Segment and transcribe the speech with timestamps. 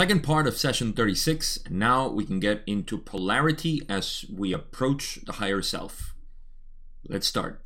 [0.00, 5.32] Second part of session 36, now we can get into polarity as we approach the
[5.32, 6.14] higher self.
[7.06, 7.62] Let's start.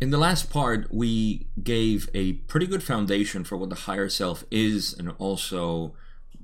[0.00, 4.44] In the last part, we gave a pretty good foundation for what the higher self
[4.48, 5.92] is and also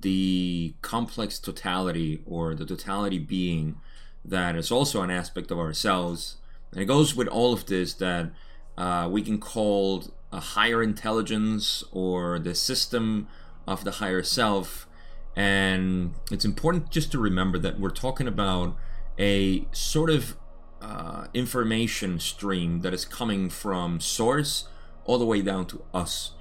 [0.01, 3.77] the complex totality or the totality being
[4.25, 6.39] that is also an aspect of ourselves.
[6.73, 8.33] And it goes with all of this that
[8.77, 13.29] uh, we can call a higher intelligence or the system
[13.69, 14.89] of the higher self.
[15.37, 18.77] And it's important just to remember that we're talking about
[19.17, 20.37] a sort of
[20.85, 24.69] uh, information stream that is coming from source
[25.07, 26.33] all the way down to us.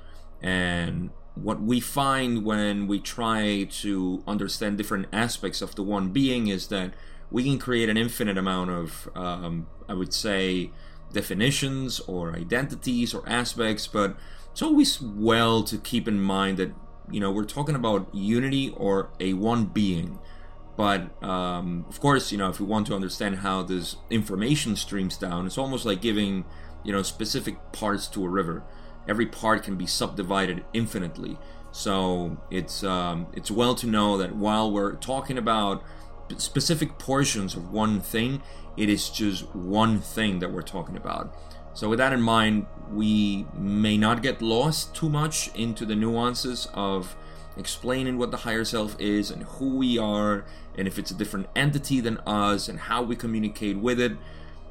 [0.42, 6.48] And what we find when we try to understand different aspects of the one being
[6.48, 6.94] is that
[7.32, 10.72] we can create an infinite amount of, um, I would say,
[11.12, 14.18] definitions or identities or aspects, but
[14.52, 16.72] it's always well to keep in mind that,
[17.10, 20.20] you know, we're talking about unity or a one being.
[20.76, 25.18] But um, of course, you know, if we want to understand how this information streams
[25.18, 26.46] down, it's almost like giving,
[26.84, 28.64] you know, specific parts to a river.
[29.08, 31.38] Every part can be subdivided infinitely.
[31.72, 35.84] So it's um, it's well to know that while we're talking about
[36.38, 38.42] specific portions of one thing,
[38.78, 41.36] it is just one thing that we're talking about.
[41.74, 46.68] So with that in mind, we may not get lost too much into the nuances
[46.74, 47.16] of
[47.58, 50.46] explaining what the higher self is and who we are
[50.78, 54.14] and if it's a different entity than us and how we communicate with it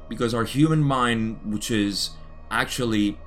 [0.09, 2.11] because our human mind which is
[2.51, 3.17] actually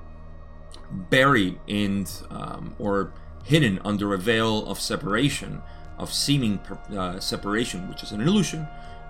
[0.91, 3.13] buried in um, or
[3.45, 5.63] hidden under a veil of separation
[5.99, 6.59] of seeming
[6.97, 8.69] uh, separation which is an illusion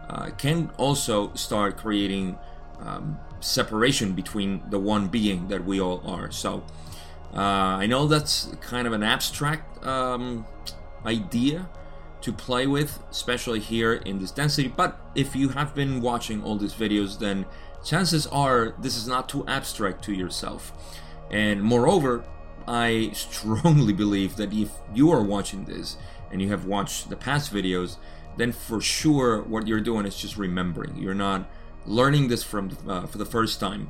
[0.09, 2.39] uh, can also start creating
[2.81, 6.31] um, separation between the one being that we all are.
[6.31, 6.63] So
[7.35, 10.47] uh, I know that's kind of an abstract um,
[11.05, 11.69] idea
[12.27, 16.57] to play with, especially here in this density, but if you have been watching all
[16.57, 17.47] these videos, then
[17.85, 20.73] chances are this is not too abstract to yourself.
[21.31, 22.25] And moreover,
[22.67, 25.99] I strongly believe that if you are watching this
[26.33, 27.97] and you have watched the past videos,
[28.37, 30.97] then for sure what you're doing is just remembering.
[30.97, 31.49] You're not
[31.87, 33.89] learning this from uh, for the first time.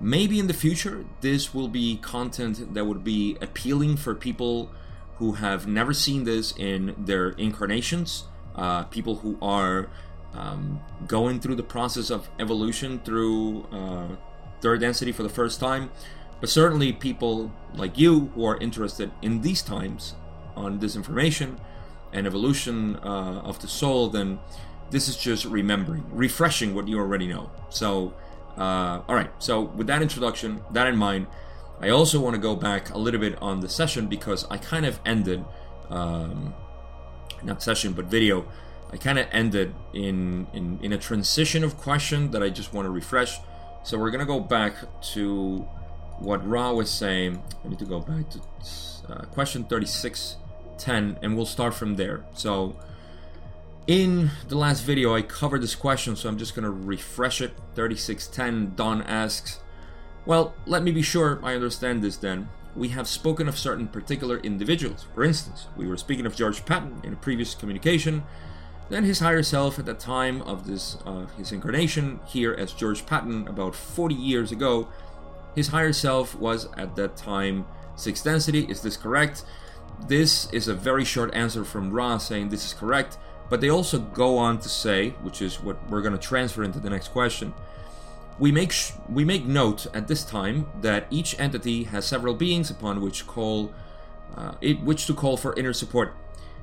[0.00, 4.70] Maybe in the future, this will be content that would be appealing for people
[5.16, 8.24] who have never seen this in their incarnations,
[8.56, 9.88] uh, people who are
[10.34, 14.08] um, going through the process of evolution through uh,
[14.60, 15.90] third density for the first time,
[16.40, 20.14] but certainly people like you who are interested in these times
[20.56, 21.58] on this information
[22.12, 24.38] and evolution uh, of the soul, then
[24.90, 27.50] this is just remembering, refreshing what you already know.
[27.70, 28.14] So
[28.56, 31.26] uh, all right, so with that introduction, that in mind,
[31.80, 34.86] I also want to go back a little bit on the session because I kind
[34.86, 35.44] of ended,
[35.90, 36.54] um,
[37.42, 38.46] not session, but video.
[38.92, 42.86] I kind of ended in, in in a transition of question that I just want
[42.86, 43.38] to refresh.
[43.82, 44.76] So we're gonna go back
[45.14, 45.66] to
[46.18, 47.42] what Ra was saying.
[47.64, 48.40] I need to go back to
[49.08, 52.24] uh, question 3610, and we'll start from there.
[52.34, 52.76] So
[53.86, 57.52] in the last video, I covered this question, so I'm just to refresh it.
[57.74, 59.58] 3610, Don asks,
[60.26, 62.48] Well, let me be sure I understand this then.
[62.74, 65.06] We have spoken of certain particular individuals.
[65.14, 68.24] For instance, we were speaking of George Patton in a previous communication.
[68.88, 73.06] Then his higher self at the time of this uh, his incarnation here as George
[73.06, 74.88] Patton about 40 years ago,
[75.54, 78.64] his higher self was at that time sixth density.
[78.68, 79.44] Is this correct?
[80.08, 83.18] This is a very short answer from Ra saying this is correct.
[83.50, 86.80] But they also go on to say, which is what we're going to transfer into
[86.80, 87.52] the next question.
[88.38, 92.70] We make sh- we make note at this time that each entity has several beings
[92.70, 93.72] upon which call
[94.36, 96.14] uh, it which to call for inner support.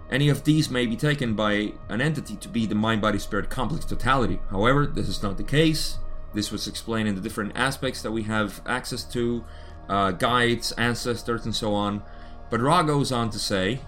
[0.09, 3.49] Any of these may be taken by an entity to be the mind body spirit
[3.49, 4.39] complex totality.
[4.49, 5.97] However, this is not the case.
[6.33, 9.45] This was explained in the different aspects that we have access to,
[9.87, 12.03] uh, guides, ancestors, and so on.
[12.49, 13.79] But Ra goes on to say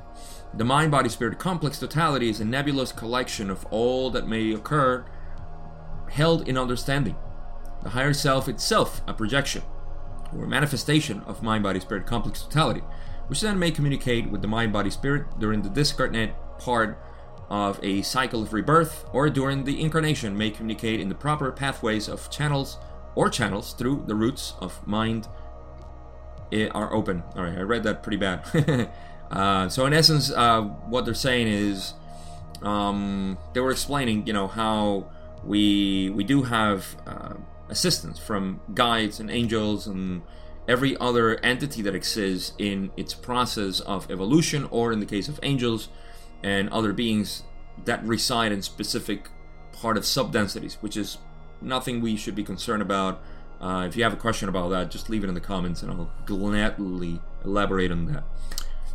[0.54, 5.06] the mind body spirit complex totality is a nebulous collection of all that may occur
[6.10, 7.16] held in understanding.
[7.84, 9.64] The higher self itself, a projection
[10.36, 12.82] or manifestation of mind body spirit complex totality,
[13.28, 16.98] which then may communicate with the mind body spirit during the discarnate part
[17.50, 22.08] of a cycle of rebirth or during the incarnation may communicate in the proper pathways
[22.08, 22.78] of channels
[23.16, 25.28] or channels through the roots of mind
[26.72, 27.24] are open.
[27.36, 28.90] All right, I read that pretty bad.
[29.32, 31.94] uh, so in essence, uh, what they're saying is
[32.62, 35.12] um, they were explaining, you know, how
[35.44, 37.34] we we do have uh,
[37.74, 40.22] assistance from guides and angels and
[40.68, 45.40] every other entity that exists in its process of evolution, or in the case of
[45.44, 45.90] angels
[46.42, 47.44] and other beings
[47.86, 49.30] that reside in specific
[49.74, 51.18] part of subdensities, which is
[51.62, 53.22] nothing we should be concerned about.
[53.60, 55.92] Uh, if you have a question about that, just leave it in the comments, and
[55.92, 58.24] I'll gladly elaborate on that.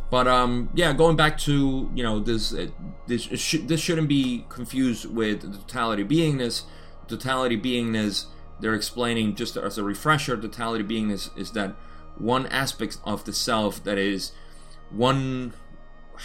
[0.09, 2.67] But um, yeah, going back to you know this uh,
[3.05, 6.63] this sh- this shouldn't be confused with the totality beingness.
[7.07, 8.25] Totality beingness
[8.59, 11.75] they're explaining just as a refresher totality beingness is that
[12.17, 14.31] one aspect of the self that is
[14.89, 15.53] one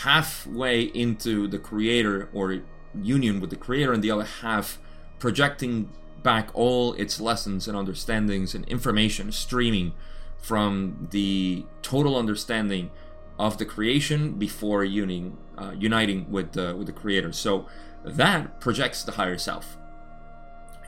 [0.02, 2.60] halfway into the creator or
[3.00, 4.78] union with the creator and the other half
[5.18, 5.88] projecting
[6.22, 9.92] back all its lessons and understandings and information streaming
[10.38, 12.90] from the total understanding
[13.38, 17.32] of the creation before uniting, uh, uniting with the, with the creator.
[17.32, 17.66] So
[18.04, 19.76] that projects the higher self.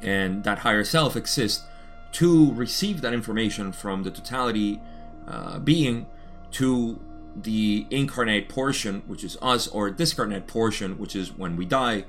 [0.02, 1.64] And that higher self exists
[2.12, 4.80] to receive that information from the totality
[5.26, 6.06] uh, being
[6.52, 7.00] to
[7.34, 12.04] the incarnate portion, which is us, or discarnate portion, which is when we die,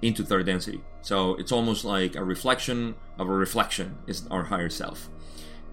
[0.00, 0.80] into third density.
[1.02, 5.08] So it's almost like a reflection of a reflection, is our higher self.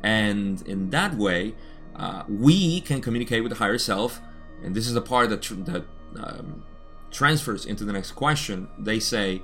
[0.03, 1.55] And in that way,
[1.95, 4.21] uh, we can communicate with the higher self.
[4.63, 5.85] And this is the part that, tr- that
[6.17, 6.63] um,
[7.11, 8.69] transfers into the next question.
[8.77, 9.41] They say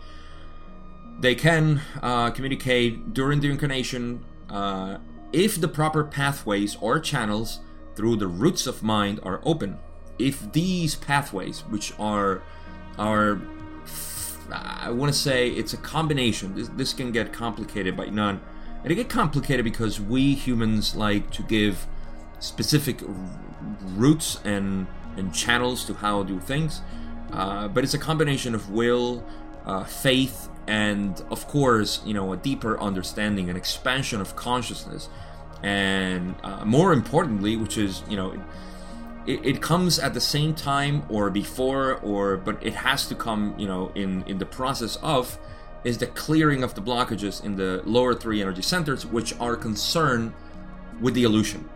[1.20, 4.98] they can uh, communicate during the incarnation uh,
[5.32, 7.60] if the proper pathways or channels
[7.96, 9.78] through the roots of mind are open.
[10.20, 12.42] If these pathways, which are
[12.98, 13.42] are
[14.52, 16.56] I want to say it's a combination.
[16.56, 18.40] This, this can get complicated by none.
[18.84, 21.88] And it get complicated because we humans like to give
[22.40, 23.02] specific
[23.96, 24.88] routes and
[25.18, 26.82] and channels to how do things.
[27.32, 29.24] Uh, but it's a combination of will,
[29.66, 35.10] uh, faith, and of course, you know, a deeper understanding and expansion of consciousness.
[35.64, 38.34] And uh, more importantly which is you know
[39.26, 43.56] it, it, comes at the same time or before or but it has to come
[43.58, 45.40] you know in in the process of
[45.84, 50.34] is the clearing of the blockages in the lower three energy centers which are concerned
[51.00, 51.70] with the illusion.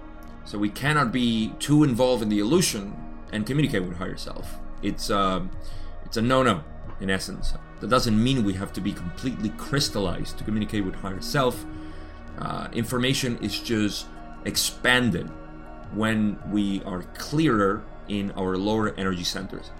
[0.45, 2.95] So we cannot be too involved in the illusion
[3.31, 4.59] and communicate with higher self.
[4.81, 5.41] It's uh,
[6.05, 6.63] it's a no-no
[6.99, 11.21] in essence that doesn't mean we have to be completely crystallized to communicate with higher
[11.21, 11.65] self
[12.39, 14.07] uh, information is just
[14.45, 15.29] expanded
[15.93, 19.71] when we are clearer in our lower energy centers.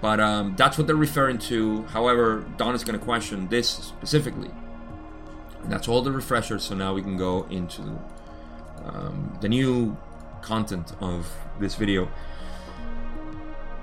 [0.00, 1.82] But um, that's what they're referring to.
[1.84, 4.50] However, Don is going to question this specifically.
[5.62, 6.62] And that's all the refreshers.
[6.62, 7.82] So now we can go into
[8.84, 9.96] um, the new
[10.40, 11.26] content of
[11.58, 12.08] this video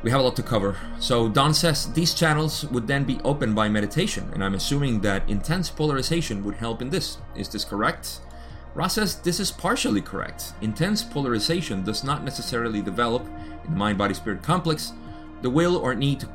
[0.05, 0.77] we have a lot to cover.
[0.99, 5.27] So Don says these channels would then be opened by meditation, and I'm assuming that
[5.27, 7.17] intense polarization would help in this.
[7.35, 8.19] Is this correct?
[8.75, 10.53] Ra says this is partially correct.
[10.61, 13.25] Intense polarization does not necessarily develop
[13.63, 14.93] in the mind body spirit complex
[15.41, 16.29] the will or need to,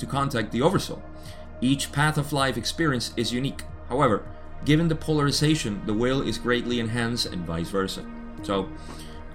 [0.00, 1.02] to contact the oversoul.
[1.62, 3.62] Each path of life experience is unique.
[3.88, 4.26] However,
[4.66, 8.04] given the polarization, the will is greatly enhanced and vice versa.
[8.42, 8.68] So,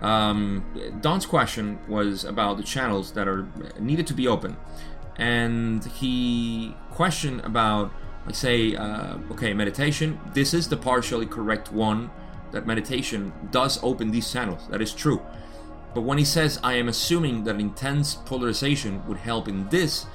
[0.01, 0.63] um,
[1.01, 3.48] Don's question was about the channels that are
[3.80, 4.57] needed to be open,
[5.18, 7.92] and he questioned about,
[8.26, 10.19] like, say, uh, okay, meditation.
[10.33, 12.09] This is the partially correct one.
[12.52, 14.68] That meditation does open these channels.
[14.69, 15.21] That is true.
[15.94, 20.06] But when he says, I am assuming that intense polarization would help in this,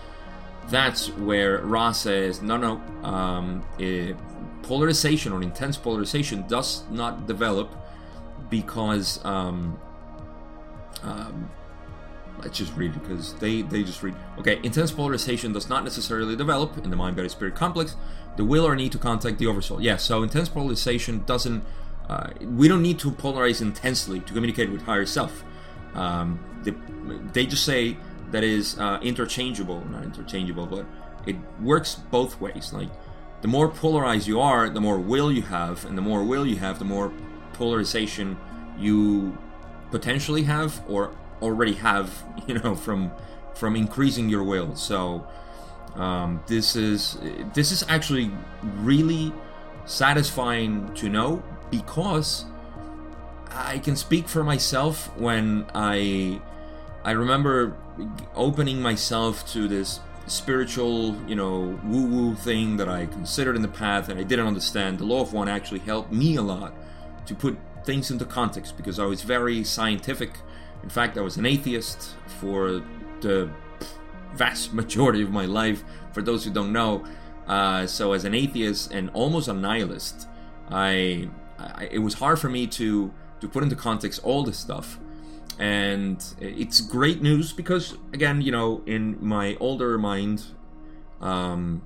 [0.68, 4.16] that's where Ra says, no, no, um, it,
[4.62, 7.74] polarization or intense polarization does not develop
[8.50, 9.78] because um,
[11.02, 11.50] um,
[12.42, 14.14] let's just read because they they just read.
[14.38, 17.96] Okay, intense polarization does not necessarily develop in the mind body spirit complex.
[18.36, 19.80] The will or need to contact the oversoul.
[19.80, 21.64] Yes, yeah, so intense polarization doesn't.
[22.08, 25.42] Uh, we don't need to polarize intensely to communicate with higher self.
[25.94, 26.74] Um, they,
[27.32, 27.96] they just say
[28.30, 30.84] that is uh, interchangeable, not interchangeable, but
[31.26, 32.72] it works both ways.
[32.72, 32.90] Like
[33.40, 36.56] the more polarized you are, the more will you have, and the more will you
[36.56, 37.12] have, the more
[37.54, 38.36] polarization
[38.78, 39.36] you
[39.90, 43.10] potentially have or already have you know from
[43.54, 45.26] from increasing your will so
[45.94, 47.18] um, this is
[47.54, 48.30] this is actually
[48.78, 49.32] really
[49.86, 52.46] satisfying to know because
[53.50, 56.40] I can speak for myself when I
[57.04, 57.76] I remember
[58.34, 63.68] opening myself to this spiritual, you know, woo woo thing that I considered in the
[63.68, 64.98] path and I didn't understand.
[64.98, 66.72] The law of one actually helped me a lot
[67.26, 70.30] to put things into context because I was very scientific.
[70.82, 72.82] In fact, I was an atheist for
[73.20, 73.50] the
[74.34, 75.84] vast majority of my life.
[76.12, 77.04] For those who don't know,
[77.46, 80.28] uh, so as an atheist and almost a nihilist,
[80.70, 81.28] I,
[81.58, 84.98] I, it was hard for me to to put into context all this stuff.
[85.58, 90.44] And it's great news because, again, you know, in my older mind,
[91.20, 91.82] um,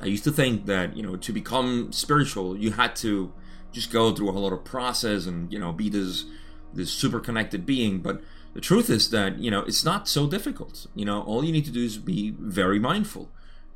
[0.00, 3.32] I used to think that you know to become spiritual, you had to
[3.74, 6.24] just go through a whole lot of process and you know be this
[6.72, 7.98] this super connected being.
[7.98, 8.22] But
[8.54, 10.86] the truth is that you know it's not so difficult.
[10.94, 13.28] You know, all you need to do is be very mindful,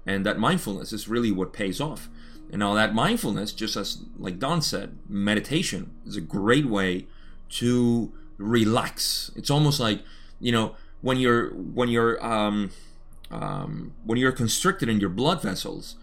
[0.06, 2.08] and that mindfulness is really what pays off.
[2.50, 7.06] And now that mindfulness, just as like Don said, meditation is a great way
[7.50, 9.30] to relax.
[9.36, 10.02] It's almost like
[10.40, 12.70] you know when you're when you're um,
[13.30, 15.96] um, when you're constricted in your blood vessels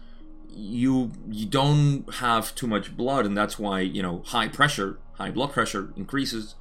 [0.56, 5.30] you you don't have too much blood and that's why you know high pressure high
[5.30, 6.54] blood pressure increases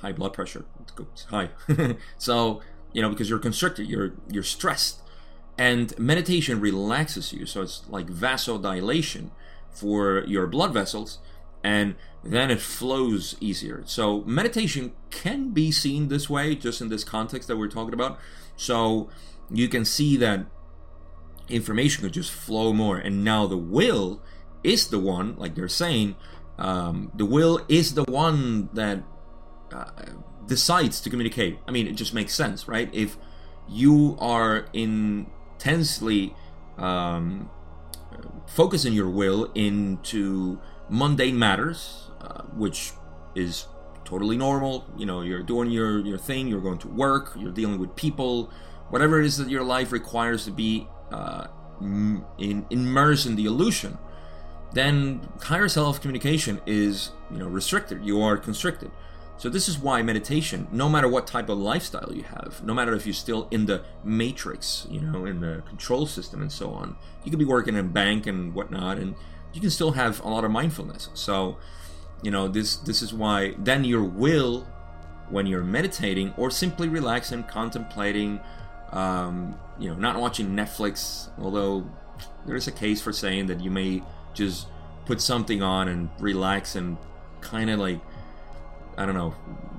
[0.00, 0.64] high blood pressure
[1.28, 1.50] high.
[2.18, 5.02] So you know because you're constricted you're you're stressed.
[5.56, 9.30] And meditation relaxes you so it's like vasodilation
[9.70, 11.18] for your blood vessels
[11.62, 13.82] and then it flows easier.
[13.86, 18.18] So meditation can be seen this way just in this context that we're talking about.
[18.56, 19.08] So
[19.50, 20.46] you can see that
[21.48, 22.98] information could just flow more.
[22.98, 24.22] And now the will
[24.62, 26.16] is the one, like they're saying,
[26.58, 29.02] um, the will is the one that
[29.72, 29.90] uh,
[30.46, 31.58] decides to communicate.
[31.66, 32.88] I mean, it just makes sense, right?
[32.92, 33.16] If
[33.68, 36.34] you are intensely
[36.76, 37.50] um,
[38.46, 42.92] focusing your will into mundane matters, uh, which
[43.34, 43.66] is
[44.04, 44.86] totally normal.
[44.96, 48.50] You know, you're doing your, your thing, you're going to work, you're dealing with people,
[48.88, 51.46] whatever it is that your life requires to be uh,
[51.80, 52.24] in,
[53.36, 53.98] the illusion,
[54.72, 58.04] then higher self communication is you know restricted.
[58.04, 58.90] You are constricted.
[59.38, 62.92] So this is why meditation, no matter what type of lifestyle you have, no matter
[62.94, 66.96] if you're still in the matrix, you know, in the control system and so on,
[67.22, 69.14] you could be working in a bank and whatnot, and
[69.52, 71.08] you can still have a lot of mindfulness.
[71.14, 71.56] So,
[72.20, 74.66] you know, this this is why then your will,
[75.30, 78.40] when you're meditating or simply relaxing, contemplating,
[78.92, 81.88] um, you know, not watching Netflix, although
[82.46, 84.02] there is a case for saying that you may
[84.34, 84.66] just
[85.04, 86.96] put something on and relax and
[87.40, 88.00] kind of like
[88.96, 89.34] I don't know,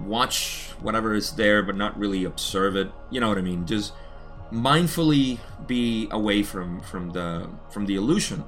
[0.06, 2.90] watch whatever is there but not really observe it.
[3.12, 3.66] You know what I mean?
[3.66, 3.94] Just
[4.52, 8.44] mindfully be away from from the from the illusion.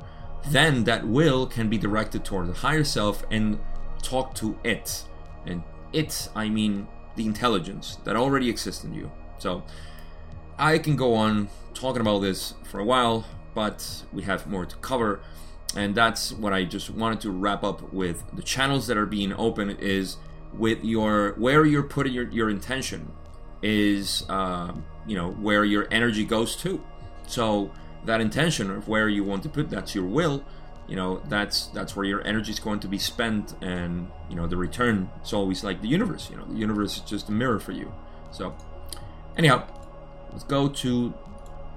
[0.47, 3.59] Then that will can be directed toward the higher self and
[4.01, 5.03] talk to it.
[5.45, 5.63] And
[5.93, 9.11] it, I mean the intelligence that already exists in you.
[9.37, 9.63] So
[10.61, 13.25] I can go on talking about this for a while,
[13.55, 15.19] but we have more to cover.
[15.75, 18.23] And that's what I just wanted to wrap up with.
[18.35, 20.17] The channels that are being open is
[20.53, 23.11] with your where you're putting your, your intention
[23.63, 24.73] is uh,
[25.07, 26.83] you know where your energy goes to.
[27.25, 27.71] So
[28.05, 30.43] that intention of where you want to put that's your will.
[30.87, 34.45] You know that's that's where your energy is going to be spent, and you know
[34.45, 36.29] the return is always like the universe.
[36.29, 37.91] You know the universe is just a mirror for you.
[38.31, 38.53] So
[39.37, 39.65] anyhow,
[40.31, 41.13] Let's go to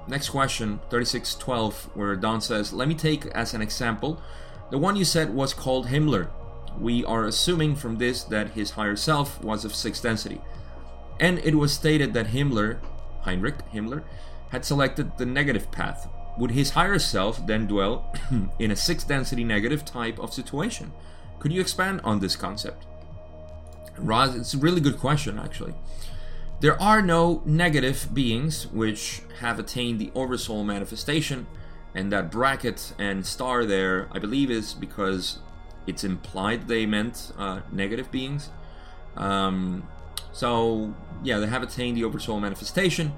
[0.07, 4.21] next question, 3612, where Don says, Let me take as an example
[4.71, 6.29] the one you said was called Himmler.
[6.81, 10.41] We are assuming from this that his higher self was of sixth density.
[11.21, 12.79] And it was stated that Himmler,
[13.21, 14.03] Heinrich Himmler,
[14.49, 16.09] had selected the negative path.
[16.39, 18.13] Would his higher self then dwell
[18.59, 20.93] in a sixth density negative type of situation?
[21.39, 22.87] Could you expand on this concept?
[23.97, 25.75] Roz, it's a really good question, actually.
[26.65, 31.47] There are no negative beings which have attained the oversoul manifestation,
[31.95, 35.41] and that bracket and star there, I believe, is because
[35.87, 38.49] it's implied they meant uh, negative beings.
[39.15, 39.87] Um,
[40.33, 43.13] so, yeah, they have attained the oversoul manifestation,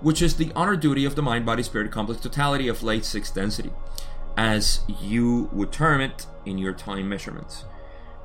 [0.00, 3.34] which is the honor duty of the mind body spirit complex totality of late sixth
[3.34, 3.72] density,
[4.36, 7.64] as you would term it in your time measurements.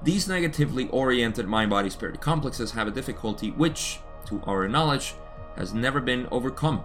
[0.04, 5.16] These negatively oriented mind body spirit complexes have a difficulty which to our knowledge,
[5.56, 6.84] has never been overcome.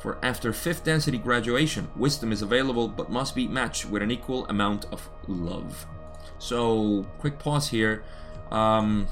[0.00, 4.46] For after fifth density graduation, wisdom is available but must be matched with an equal
[4.48, 5.86] amount of love.
[6.38, 8.04] So, quick pause here.
[8.50, 9.06] Um,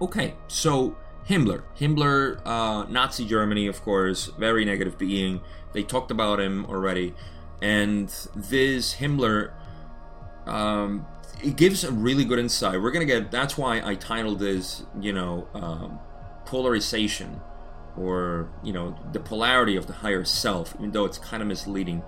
[0.00, 0.96] okay, so
[1.28, 1.62] Himmler.
[1.78, 5.40] Himmler, uh, Nazi Germany, of course, very negative being.
[5.72, 7.14] They talked about him already.
[7.60, 9.52] And this Himmler
[10.46, 11.06] um,
[11.42, 12.80] it gives a really good insight.
[12.80, 13.30] We're gonna get.
[13.30, 15.98] That's why I titled this, you know, um,
[16.54, 17.40] polarization
[17.96, 22.00] or you know the polarity of the higher self even though it's kind of misleading.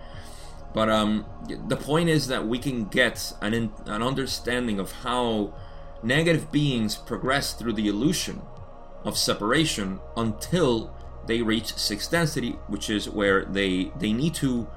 [0.72, 1.24] But um,
[1.72, 5.52] the point is that we can get an, in, an understanding of how
[6.02, 8.42] negative beings progress through the illusion
[9.02, 10.94] of separation until
[11.26, 14.68] they reach sixth density, which is where they they need to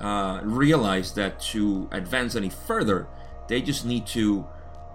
[0.00, 3.06] uh, realize that to advance any further,
[3.48, 4.46] they just need to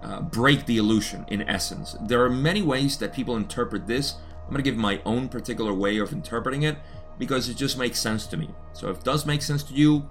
[0.02, 1.24] uh, break the illusion.
[1.28, 4.14] In essence, there are many ways that people interpret this.
[4.44, 6.76] I'm going to give my own particular way of interpreting it
[7.18, 8.50] because it just makes sense to me.
[8.72, 10.08] So if it does make sense to you,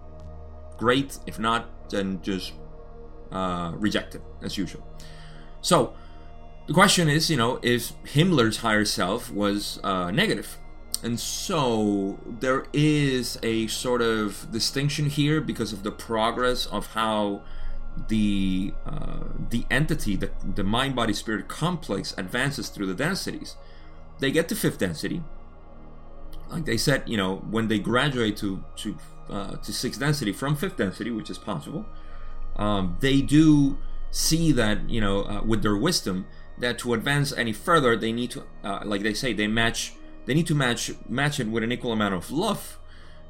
[0.77, 1.19] great.
[1.25, 2.53] If not, then just
[3.31, 4.85] uh, reject it as usual.
[5.61, 5.93] So
[6.67, 10.57] the question is, you know, if Himmler's higher self was uh, negative.
[11.03, 17.43] And so there is a sort of distinction here because of the progress of how
[18.07, 23.55] the uh, the entity, the, the mind body spirit complex advances through the densities.
[24.19, 25.23] They get to fifth density.
[26.49, 28.97] Like they said, you know, when they graduate to to
[29.29, 31.85] uh, to sixth density from fifth density, which is possible,
[32.55, 33.77] um, they do
[34.11, 36.25] see that you know uh, with their wisdom
[36.57, 39.93] that to advance any further, they need to, uh, like they say, they match.
[40.25, 42.79] They need to match match it with an equal amount of love,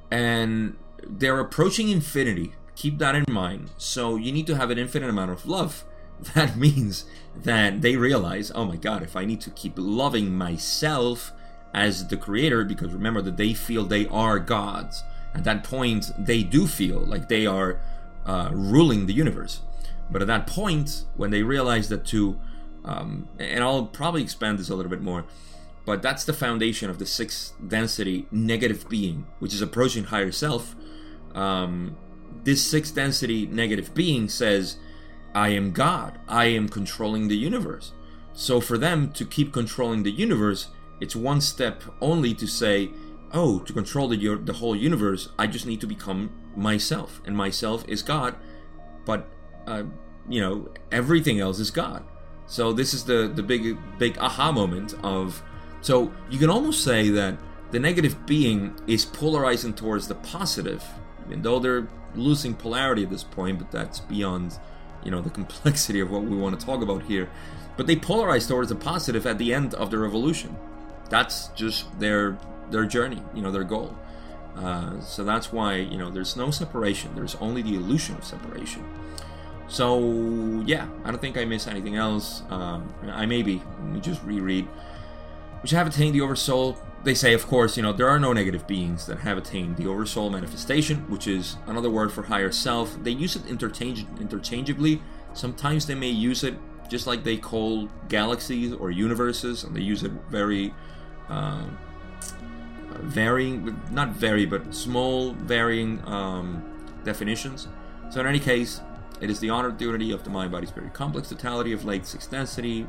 [0.10, 2.54] and they're approaching infinity.
[2.76, 3.72] Keep that in mind.
[3.78, 5.84] So you need to have an infinite amount of love.
[6.34, 7.04] That means
[7.36, 11.34] that they realize, oh my God, if I need to keep loving myself
[11.74, 15.04] as the creator, because remember that they feel they are gods.
[15.34, 17.82] At that point, they do feel like they are
[18.26, 19.60] uh, ruling the universe.
[20.10, 22.40] But at that point, when they realize that to
[22.86, 25.26] um, and I'll probably expand this a little bit more.
[25.86, 30.76] But that's the foundation of the sixth density negative being, which is approaching higher self.
[31.34, 31.98] Um,
[32.44, 34.78] this sixth density negative being says,
[35.34, 36.20] I am God.
[36.28, 37.92] I am controlling the universe.
[38.34, 40.68] So for them to keep controlling the universe,
[41.00, 42.92] it's one step only to say,
[43.34, 47.22] oh, to control the, the whole universe, I just need to become myself.
[47.26, 48.36] And myself is God.
[49.06, 49.28] But,
[49.68, 49.84] uh,
[50.30, 52.04] you know, everything else is God.
[52.48, 55.42] So this is the the big big aha moment of
[55.82, 57.38] so you can almost say that
[57.72, 60.84] the negative being is polarizing towards the positive,
[61.26, 64.58] even though they're losing polarity at this point, but that's beyond
[65.04, 67.30] you know the complexity of what we want to talk about here.
[67.78, 70.56] But they polarize towards the positive at the end of the revolution.
[71.10, 72.38] That's just their
[72.72, 73.96] their journey, you know, their goal.
[74.58, 77.14] Uh, so that's why you know there's no separation.
[77.16, 78.84] There's only the illusion of separation.
[79.68, 82.44] So yeah, I don't think I miss anything else.
[82.50, 84.66] Um, I maybe let me just reread.
[85.62, 86.78] Which have attained the oversoul.
[87.06, 89.86] They say, of course, you know there are no negative beings that have attained the
[89.86, 92.98] oversoul manifestation, which is another word for higher self.
[93.04, 95.04] They use it interchange- interchangeably.
[95.34, 96.56] Sometimes they may use it
[96.90, 100.74] just like they call galaxies or universes, and they use it very
[101.30, 101.66] uh,
[103.02, 106.64] varying, not very, but small varying um,
[107.04, 107.68] definitions.
[108.10, 108.82] So in any case,
[109.22, 112.32] it is the honored duty of the mind body spirit complex totality of late sixth
[112.32, 112.88] density,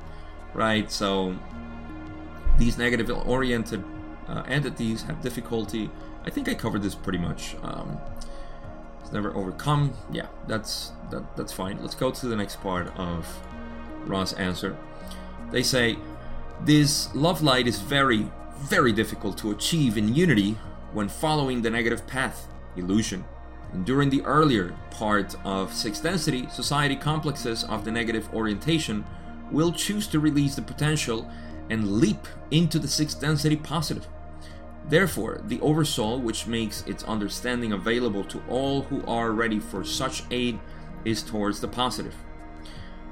[0.54, 0.90] right?
[0.90, 1.36] So
[2.56, 3.84] these negative oriented
[4.28, 5.90] uh, entities have difficulty.
[6.24, 7.56] I think I covered this pretty much.
[7.62, 7.98] Um,
[9.00, 9.94] it's never overcome.
[10.10, 11.80] Yeah, that's that, that's fine.
[11.80, 13.26] Let's go to the next part of
[14.04, 14.76] Ra's answer.
[15.52, 15.96] They say
[16.64, 18.26] this love light is very,
[18.58, 20.56] very difficult to achieve in unity
[20.92, 23.24] when following the negative path, illusion.
[23.72, 29.04] And During the earlier part of sixth density, society complexes of the negative orientation
[29.52, 31.30] will choose to release the potential
[31.70, 34.08] and leap into the sixth density positive.
[34.88, 40.22] Therefore, the oversoul, which makes its understanding available to all who are ready for such
[40.30, 40.58] aid,
[41.04, 42.14] is towards the positive.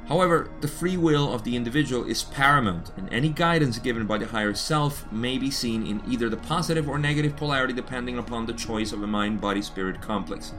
[0.07, 4.27] However, the free will of the individual is paramount, and any guidance given by the
[4.27, 8.53] higher self may be seen in either the positive or negative polarity depending upon the
[8.53, 10.53] choice of a mind body spirit complex.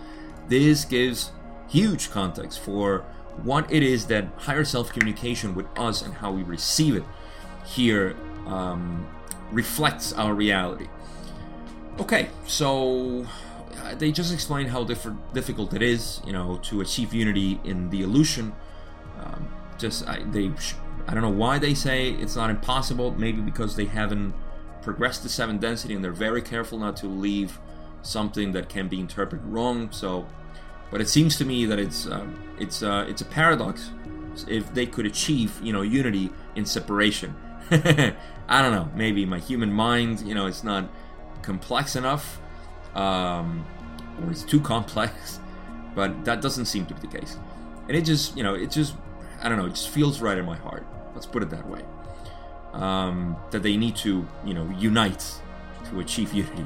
[0.48, 1.32] This gives
[1.68, 3.06] huge context for
[3.44, 7.04] what it is that higher self communication with us and how we receive it
[7.66, 8.16] here
[8.48, 9.08] um,
[9.52, 10.88] reflects our reality.
[12.00, 13.26] Okay, so
[13.84, 18.02] uh, they just explain how difficult it is, you know, to achieve unity in the
[18.02, 18.54] illusion
[19.20, 20.52] um, just I, they,
[21.08, 23.12] I don't know why they say it's not impossible.
[23.12, 24.34] Maybe because they haven't
[24.82, 27.60] progressed to seven density and they're very careful not to leave
[28.02, 29.92] something that can be interpreted wrong.
[29.92, 30.28] So,
[30.92, 33.92] but it seems to me that it's um, it's uh, it's a paradox
[34.48, 37.36] if they could achieve you know unity in separation.
[37.72, 38.90] I don't know.
[38.96, 40.88] Maybe my human mind, you know, it's not
[41.46, 42.40] complex enough,
[42.96, 43.66] um,
[44.22, 45.40] or it's too complex.
[45.96, 47.38] But that doesn't seem to be the case,
[47.88, 48.96] and it just you know it just
[49.42, 50.86] I don't know, it just feels right in my heart.
[51.14, 51.82] Let's put it that way.
[52.74, 55.24] Um, that they need to, you know, unite
[55.90, 56.66] to achieve unity.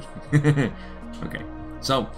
[1.26, 1.44] okay,
[1.82, 2.10] so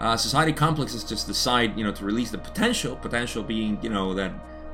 [0.00, 2.96] Uh, society complexes just decide, you know, to release the potential.
[2.96, 4.32] Potential being, you know, that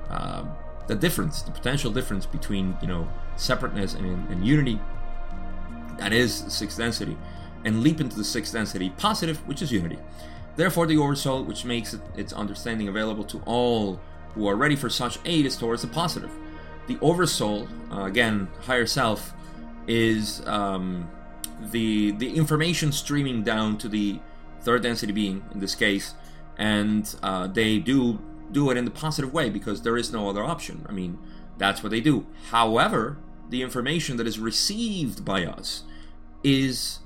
[0.09, 0.45] uh,
[0.87, 4.79] the difference, the potential difference between, you know, separateness and, and unity.
[5.99, 7.17] That is sixth density,
[7.65, 9.99] and leap into the sixth density, positive, which is unity.
[10.57, 14.01] Therefore, the oversoul, which makes it, its understanding available to all
[14.35, 16.31] who are ready for such aid, is towards the positive.
[16.87, 19.35] The oversoul, uh, again, higher self,
[19.87, 21.09] is um,
[21.61, 24.21] the the information streaming down to the
[24.61, 26.15] third density being in this case,
[26.59, 28.19] and uh, they do
[28.53, 30.87] do it in the positive way because there is no other option.
[30.89, 31.19] I mean,
[31.59, 32.27] that's what they do.
[32.51, 35.85] However, the information that is received by us
[36.43, 37.01] is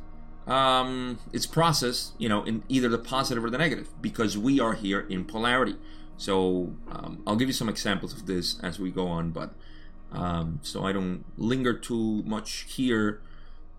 [0.47, 4.75] um, it's processed, you know, in either the positive or the negative because we are
[4.75, 5.77] here in polarity.
[6.17, 9.55] So um, I'll give you some examples of this as we go on, but
[10.13, 13.23] um, so I don't linger too much here.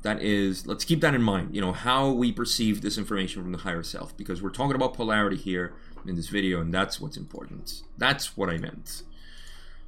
[0.04, 3.52] That is let's keep that in mind you know how we perceive this information from
[3.52, 5.76] the higher self because we're talking about polarity here
[6.08, 7.84] in this video and that's what's important.
[8.00, 9.04] That's what i meant.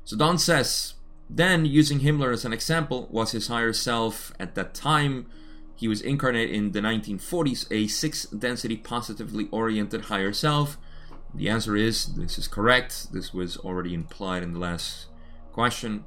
[0.06, 0.94] So don says
[1.30, 4.34] then using himmler as an example was his higher self.
[4.40, 5.28] At that time
[5.76, 10.78] he was incarnate in the 1940s a sixth density positively oriented higher self.
[11.34, 13.12] The answer is this is correct.
[13.12, 15.08] This was already implied in the last
[15.52, 16.06] question.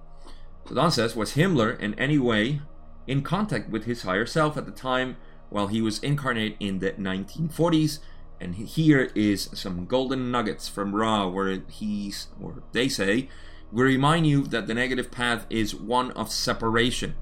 [0.69, 2.61] So don says was himmler in any way
[3.07, 5.17] in contact with his higher self at the time?
[5.49, 8.01] While he was incarnate in the 1940s.
[8.41, 13.29] And here is some golden nuggets from Ra, where he's, or they say,
[13.73, 17.15] we remind you that the negative path is one of separation.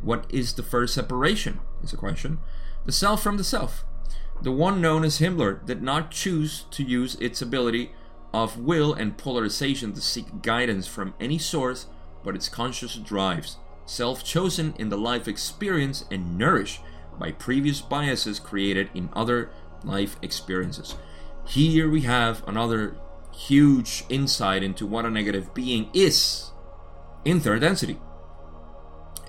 [0.00, 1.60] What is the first separation?
[1.82, 2.38] Is a question.
[2.84, 3.84] The self from the self.
[4.40, 7.92] The one known as Himmler did not choose to use its ability
[8.32, 11.86] of will and polarization to seek guidance from any source
[12.24, 13.56] but its conscious drives
[13.86, 16.80] self chosen in the life experience and nourished
[17.18, 19.50] by previous biases created in other
[19.82, 20.94] life experiences.
[21.46, 22.96] Here we have another
[23.38, 26.50] huge insight into what a negative being is
[27.24, 27.98] in third density.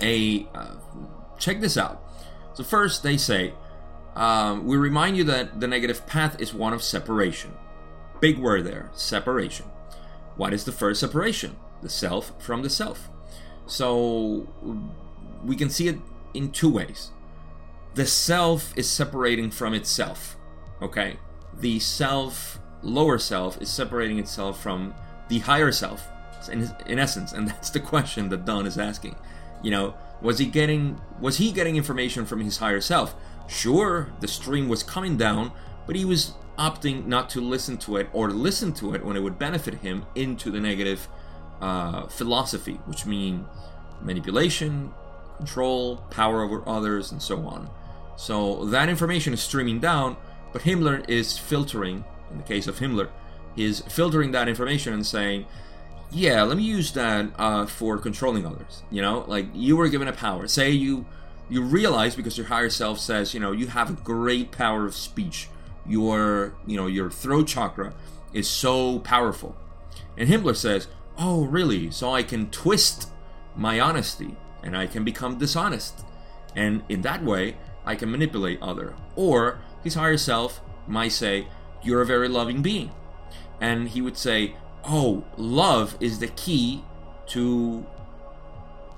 [0.01, 0.75] A uh,
[1.37, 2.03] check this out.
[2.53, 3.53] So first they say
[4.15, 7.53] um, we remind you that the negative path is one of separation.
[8.19, 9.67] Big word there, separation.
[10.35, 11.55] What is the first separation?
[11.81, 13.09] The self from the self.
[13.67, 14.47] So
[15.45, 15.99] we can see it
[16.33, 17.11] in two ways.
[17.93, 20.35] The self is separating from itself.
[20.81, 21.17] Okay?
[21.53, 24.93] The self, lower self, is separating itself from
[25.27, 26.07] the higher self,
[26.51, 27.33] in, in essence.
[27.33, 29.15] And that's the question that Don is asking.
[29.61, 33.15] You know, was he getting was he getting information from his higher self?
[33.47, 35.51] Sure, the stream was coming down,
[35.85, 39.21] but he was opting not to listen to it or listen to it when it
[39.21, 41.07] would benefit him into the negative
[41.61, 43.45] uh, philosophy, which mean
[44.01, 44.91] manipulation,
[45.37, 47.69] control, power over others, and so on.
[48.17, 50.17] So that information is streaming down,
[50.51, 53.09] but Himmler is filtering, in the case of Himmler,
[53.55, 55.45] is filtering that information and saying,
[56.11, 58.83] yeah, let me use that uh, for controlling others.
[58.89, 60.47] You know, like you were given a power.
[60.47, 61.05] Say you
[61.49, 64.95] you realize because your higher self says, you know, you have a great power of
[64.95, 65.49] speech.
[65.85, 67.93] Your you know your throat chakra
[68.33, 69.55] is so powerful,
[70.17, 70.87] and Himmler says,
[71.17, 71.91] oh really?
[71.91, 73.09] So I can twist
[73.55, 76.05] my honesty and I can become dishonest.
[76.55, 78.95] And in that way, I can manipulate other.
[79.15, 81.47] Or his higher self might say,
[81.81, 82.91] You're a very loving being.
[83.61, 86.83] And he would say, Oh, love is the key
[87.27, 87.85] to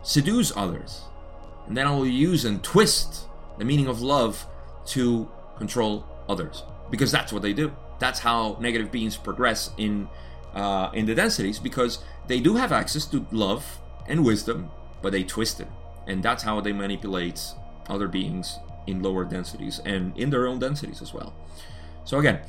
[0.03, 1.01] seduce others.
[1.67, 3.25] And then I will use and twist
[3.57, 4.45] the meaning of love
[4.87, 6.63] to control others.
[6.89, 7.73] Because that's what they do.
[7.99, 10.07] That's how negative beings progress in
[10.53, 14.69] uh, in the densities because they do have access to love and wisdom,
[15.01, 15.67] but they twist it.
[16.07, 17.41] And that's how they manipulate
[17.87, 21.33] other beings in lower densities and in their own densities as well.
[22.03, 22.41] So again,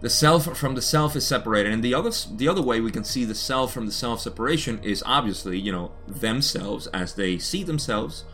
[0.00, 3.04] the self from the self is separated, and the other the other way we can
[3.04, 7.62] see the self from the self separation is obviously you know themselves as they see
[7.62, 8.24] themselves,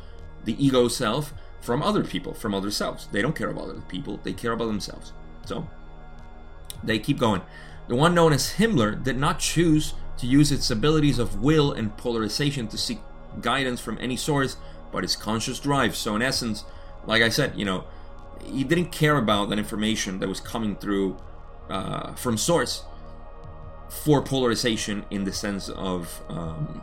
[0.45, 3.09] the ego self from other people, from other selves.
[3.11, 5.13] They don't care about other people; they care about themselves.
[5.45, 5.69] So
[6.85, 7.43] they keep going.
[7.89, 11.97] The one known as Himmler did not choose to use its abilities of will and
[11.97, 12.99] polarization to seek
[13.41, 14.57] guidance from any source
[14.91, 15.95] but its conscious drive.
[15.97, 16.65] So, in essence,
[17.07, 17.85] like I said, you know,
[18.43, 21.19] he didn't care about that information that was coming through
[21.71, 22.85] uh, from source
[23.89, 26.83] for polarization in the sense of um,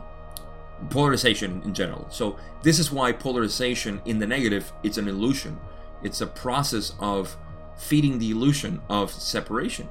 [0.90, 2.06] polarization in general.
[2.10, 5.58] So, this is why polarization in the negative it's an illusion.
[6.02, 7.36] It's a process of
[7.76, 9.88] feeding the illusion of separation.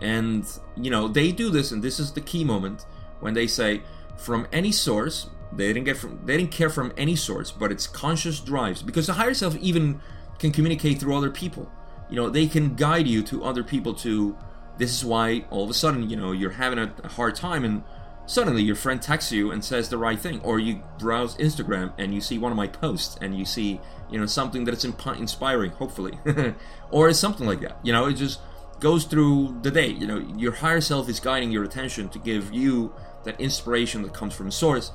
[0.00, 0.44] And,
[0.76, 2.86] you know, they do this, and this is the key moment
[3.20, 3.82] when they say,
[4.16, 7.86] from any source, they didn't get from they didn't care from any source, but it's
[7.86, 8.82] conscious drives.
[8.82, 10.00] Because the higher self even
[10.38, 11.70] can communicate through other people.
[12.12, 14.36] You know they can guide you to other people to
[14.76, 17.82] this is why all of a sudden you know you're having a, hard time and
[18.26, 22.14] suddenly your friend texts you and says the right thing or you browse instagram and
[22.14, 25.70] you see one of my posts and you see you know something that's imp- inspiring
[25.70, 26.18] hopefully
[26.90, 28.40] or it's something like that you know it just
[28.78, 32.52] goes through the day you know your higher self is guiding your attention to give
[32.52, 32.94] you
[33.24, 34.90] that inspiration that comes from source.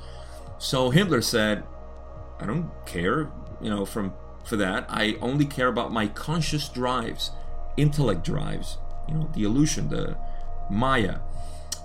[0.58, 1.64] So himmler said
[2.40, 4.12] i don't care you know from
[4.48, 7.30] for that i only care about my conscious drives
[7.76, 10.16] intellect drives you know the illusion the
[10.70, 11.18] maya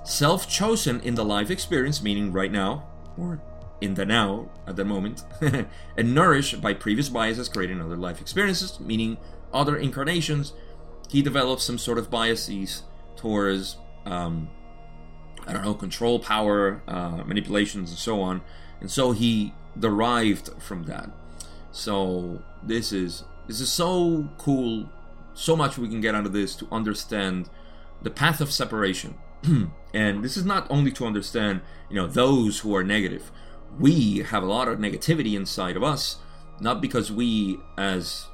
[0.04, 2.84] self chosen in the life experience, meaning right now,
[3.17, 3.41] or
[3.82, 5.23] in the now at the moment,
[5.97, 9.17] and nourished by previous biases creating other life experiences, meaning
[9.54, 10.54] other incarnations,
[11.10, 12.84] he develops some sort of biases
[13.15, 14.49] towards, um,
[15.45, 18.41] I don't know, control, power, uh, manipulations, and so on.
[18.80, 21.10] And so he derived from that.
[21.74, 24.90] So this is this is so cool.
[25.34, 27.50] So much we can get out of this to understand
[28.02, 29.16] the path of separation
[29.94, 33.32] and this is not only to understand, you know, those who are negative.
[33.80, 36.18] We have a lot of negativity inside of us,
[36.60, 38.28] not because we as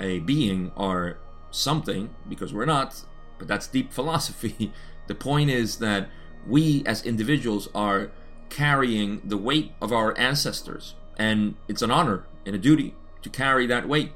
[0.00, 1.18] a being are
[1.50, 3.04] something, because we're not,
[3.38, 4.72] but that's deep philosophy.
[5.06, 6.08] the point is that
[6.46, 8.10] we as individuals are
[8.48, 13.66] carrying the weight of our ancestors, and it's an honor and a duty to carry
[13.66, 14.12] that weight.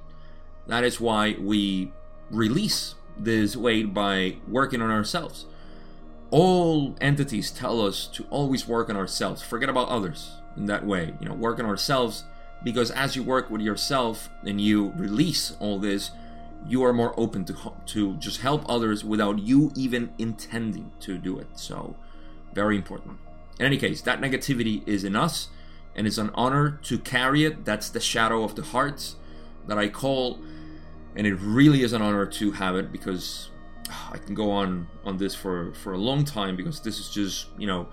[0.67, 1.93] That is why we
[2.31, 5.47] release this weight by working on ourselves.
[6.31, 9.43] All entities tell us to always work on ourselves.
[9.43, 11.15] Forget about others in that way.
[11.21, 12.25] You know work on ourselves
[12.63, 16.11] because as you work with yourself and you release all this
[16.67, 17.55] you are more open to
[17.87, 21.49] to just help others without you even intending to do it.
[21.55, 21.97] So
[22.53, 23.19] very important.
[23.59, 25.49] In any case that negativity is in us
[26.01, 29.15] and it's an honor to carry it that's the shadow of the heart
[29.67, 30.41] that i call
[31.15, 33.51] and it really is an honor to have it because
[34.13, 37.49] I can go on on this for for a long time because this is just
[37.59, 37.89] you know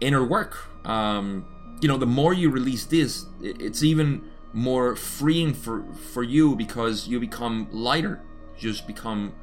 [0.00, 0.68] inner work.
[0.86, 1.44] Um,
[1.80, 7.08] you know, the more you release this, it's even more freeing for for you because
[7.08, 8.20] you become lighter.
[8.56, 9.34] You just become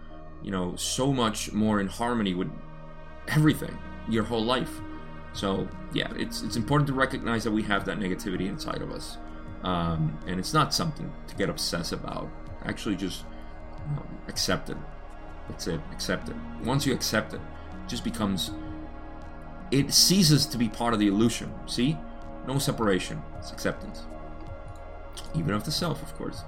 [0.41, 2.49] you know so much more in harmony with
[3.27, 4.81] everything your whole life.
[5.39, 9.17] So yeah, it's it's important to recognize that we have that negativity inside of us,
[9.63, 12.27] um, and it's not something to get obsessed about.
[12.65, 13.23] Actually, just
[13.87, 14.75] um, accept it.
[15.47, 15.79] That's it.
[15.93, 16.35] Accept it.
[16.65, 18.51] Once you accept it, it just becomes.
[19.71, 21.53] It ceases to be part of the illusion.
[21.67, 21.97] See?
[22.45, 23.21] No separation.
[23.37, 24.07] It's acceptance.
[25.35, 26.41] Even of the self, of course.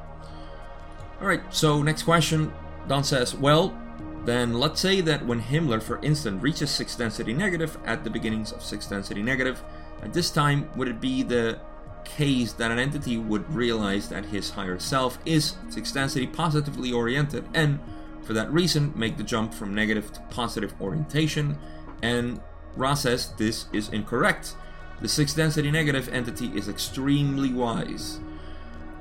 [1.22, 2.52] Alright, so next question.
[2.88, 3.80] Don says, well,
[4.26, 8.52] then let's say that when Himmler, for instance, reaches 6 density negative at the beginnings
[8.52, 9.64] of 6 density negative,
[10.02, 11.60] at this time, would it be the
[12.04, 17.46] case that an entity would realize that his higher self is 6 density positively oriented
[17.54, 17.80] and
[18.24, 21.58] for that reason, make the jump from negative to positive orientation,
[22.02, 22.40] and
[22.76, 24.56] Ra says this is incorrect.
[25.02, 28.20] The sixth density negative entity is extremely wise.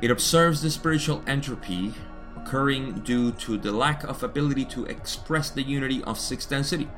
[0.00, 1.94] It observes the spiritual entropy
[2.50, 6.88] occurring due to the lack of ability to express the unity of sixth density.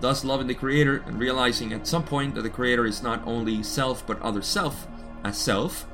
[0.00, 3.62] Thus, loving the Creator and realizing at some point that the Creator is not only
[3.62, 4.88] self but other self
[5.22, 5.86] as self,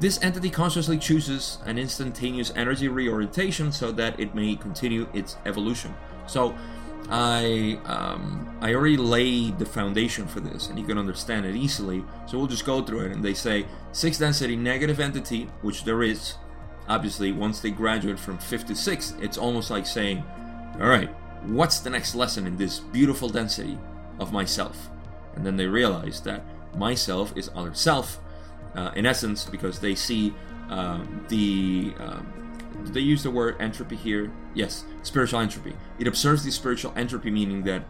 [0.00, 5.94] this entity consciously chooses an instantaneous energy reorientation so that it may continue its evolution.
[6.26, 6.52] So,
[7.08, 12.04] I um, I already laid the foundation for this, and you can understand it easily.
[12.26, 13.12] So we'll just go through it.
[13.12, 16.34] And they say six density negative entity, which there is.
[16.88, 20.22] Obviously, once they graduate from fifth to six, it's almost like saying,
[20.80, 21.10] "All right,
[21.44, 23.78] what's the next lesson in this beautiful density
[24.18, 24.88] of myself?"
[25.34, 26.42] And then they realize that
[26.76, 28.20] myself is other self,
[28.74, 30.34] uh, in essence, because they see
[30.70, 31.94] um, the.
[31.98, 32.32] Um,
[32.92, 34.30] they use the word entropy here?
[34.54, 35.74] Yes, spiritual entropy.
[35.98, 37.84] It observes the spiritual entropy, meaning that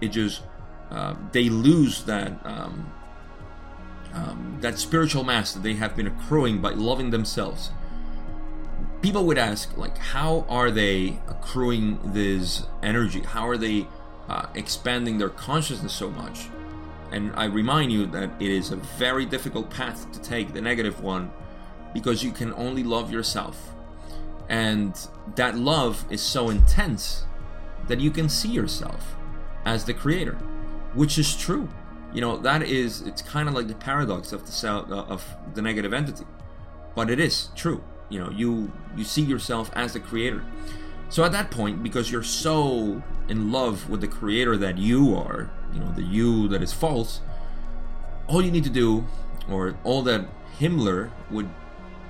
[0.00, 0.42] it just
[0.90, 2.92] uh, they lose that um,
[4.12, 7.70] um, that spiritual mass that they have been accruing by loving themselves.
[9.02, 13.20] People would ask, like, how are they accruing this energy?
[13.20, 13.86] How are they
[14.28, 16.48] uh, expanding their consciousness so much?
[17.10, 21.02] And I remind you that it is a very difficult path to take, the negative
[21.02, 21.32] one,
[21.92, 23.74] because you can only love yourself.
[24.48, 24.96] And
[25.34, 27.24] that love is so intense
[27.88, 29.16] that you can see yourself
[29.64, 30.38] as the creator,
[30.94, 31.68] which is true.
[32.14, 35.24] You know, that is, it's kind of like the paradox of the self, uh, of
[35.54, 36.24] the negative entity.
[36.94, 37.82] But it is true.
[38.12, 40.44] You know, you you see yourself as the creator.
[41.08, 45.50] So at that point, because you're so in love with the creator that you are,
[45.72, 47.20] you know, the you that is false,
[48.26, 49.06] all you need to do,
[49.48, 50.26] or all that
[50.58, 51.48] Himmler would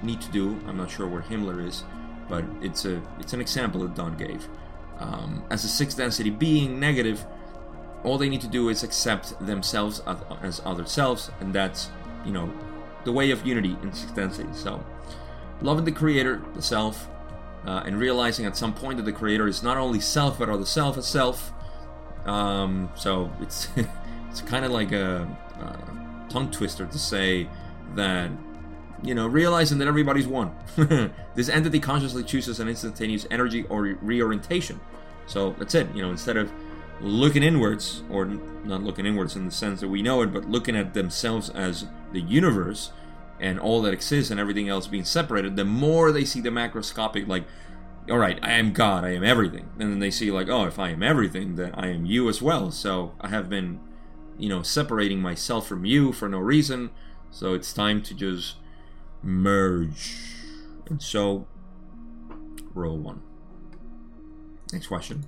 [0.03, 1.85] need to do, I'm not sure where Himmler is,
[2.29, 4.49] but it's a it's an example that Don gave.
[4.99, 7.25] Um, as a sixth density being negative,
[8.03, 10.01] all they need to do is accept themselves
[10.43, 11.91] as other selves, and that's
[12.25, 12.53] you know
[13.05, 14.49] the way of unity in sixth density.
[14.53, 14.85] So,
[15.63, 17.09] loving the creator, the self,
[17.67, 20.67] uh, and realizing at some point that the creator is not only self but other
[20.67, 21.53] self as self.
[22.27, 23.69] Um, so it's
[24.31, 25.29] it's kind of like a,
[25.61, 27.49] a tongue twister to say
[27.95, 28.31] that
[29.03, 30.55] you know, realizing that everybody's one.
[31.35, 34.81] this entity consciously chooses an instantaneous energy or reorientation.
[35.27, 35.89] So that's it.
[35.95, 36.53] You know, instead of
[37.01, 40.77] looking inwards, or not looking inwards in the sense that we know it, but looking
[40.77, 42.93] at themselves as the universe
[43.43, 47.27] and all that exists and everything else being separated, the more they see the macroscopic,
[47.27, 47.45] like,
[48.09, 49.69] all right, I am God, I am everything.
[49.79, 52.41] And then they see, like, oh, if I am everything, then I am you as
[52.41, 52.71] well.
[52.71, 53.81] So I have been,
[54.39, 56.91] you know, separating myself from you for no reason.
[57.31, 58.57] So it's time to just
[59.23, 60.17] merge.
[60.89, 61.47] And so,
[62.75, 63.23] roll one.
[64.73, 65.27] Next question.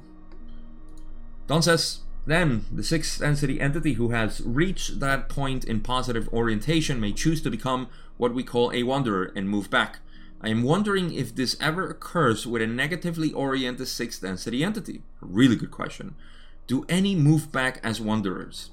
[1.46, 7.00] Don says, then the sixth density entity who has reached that point in positive orientation
[7.00, 9.98] may choose to become what we call a wanderer and move back.
[10.40, 15.02] I am wondering if this ever occurs with a negatively oriented sixth density entity.
[15.20, 16.14] Really good question.
[16.66, 18.70] Do any move back as wanderers?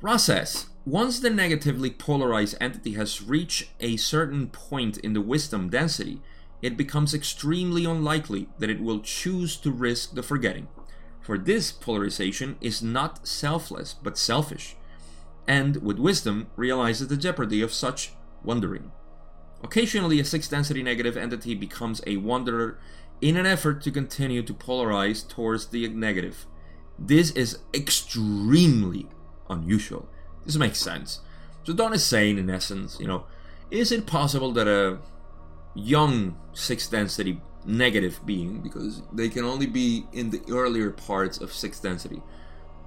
[0.00, 5.68] Ra says, once the negatively polarized entity has reached a certain point in the wisdom
[5.68, 6.22] density,
[6.62, 10.68] it becomes extremely unlikely that it will choose to risk the forgetting.
[11.28, 14.76] For this polarization is not selfless but selfish,
[15.46, 18.12] and with wisdom realizes the jeopardy of such
[18.42, 18.92] wandering.
[19.62, 22.78] Occasionally, a sixth density negative entity becomes a wanderer
[23.20, 26.46] in an effort to continue to polarize towards the negative.
[26.98, 29.06] This is extremely
[29.50, 30.08] unusual
[30.46, 31.20] this makes sense.
[31.64, 33.26] So Don is saying, in essence, you know,
[33.70, 34.96] is it possible that a
[35.74, 41.52] young sixth density negative being, because they can only be in the earlier parts of
[41.52, 42.22] sixth density,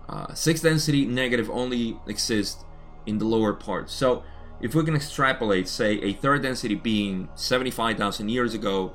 [0.10, 2.66] uh, sixth density negative only exists
[3.06, 3.94] in the lower parts.
[3.94, 4.24] So
[4.60, 8.94] if we can extrapolate, say, a third density being 75,000 years ago,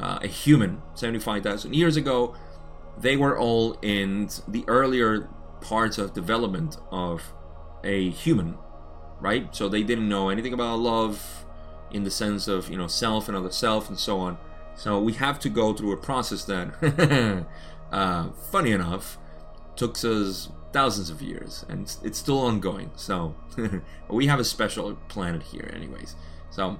[0.00, 2.34] uh, a human 75,000 years ago,
[2.98, 5.28] they were all in the earlier
[5.60, 7.32] parts of development of
[7.84, 8.56] a human,
[9.20, 9.54] right?
[9.54, 11.46] So they didn't know anything about love
[11.90, 14.38] in the sense of, you know, self and other self and so on.
[14.76, 17.46] So we have to go through a process that,
[17.92, 19.18] uh, funny enough,
[19.74, 22.90] took us thousands of years and it's still ongoing.
[22.96, 23.34] So
[24.10, 26.14] we have a special planet here, anyways.
[26.50, 26.78] So,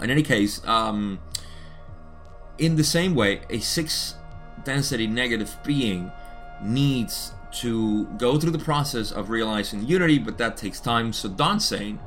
[0.00, 1.18] in any case, um,
[2.58, 4.14] in the same way, a six
[4.64, 6.12] density negative being
[6.62, 11.12] needs to go through the process of realizing unity, but that takes time.
[11.12, 11.98] So Dansane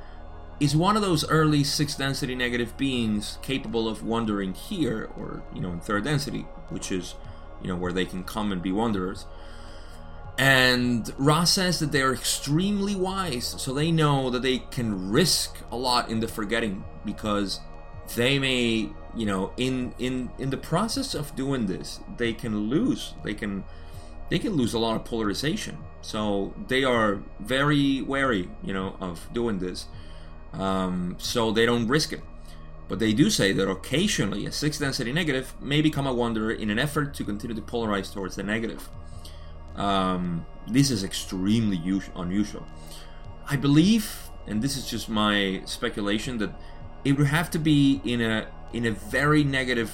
[0.62, 5.60] is one of those early sixth density negative beings capable of wandering here, or you
[5.60, 7.16] know, in third density, which is
[7.62, 9.26] you know where they can come and be wanderers.
[10.38, 15.58] And Ra says that they are extremely wise, so they know that they can risk
[15.72, 17.60] a lot in the forgetting because
[18.16, 23.16] they may, you know, in in in the process of doing this, they can lose.
[23.24, 23.64] They can
[24.30, 25.80] they can lose a lot of polarization.
[26.02, 29.88] So they are very wary, you know, of doing this.
[30.54, 32.22] Um, so they don't risk it.
[32.88, 36.70] But they do say that occasionally a sixth density negative may become a wanderer in
[36.70, 38.90] an effort to continue to polarize towards the negative.
[39.78, 42.66] Um, this is extremely us- unusual.
[43.48, 46.52] I believe, and this is just my speculation, that
[47.06, 49.92] it would have to be in a in a very negative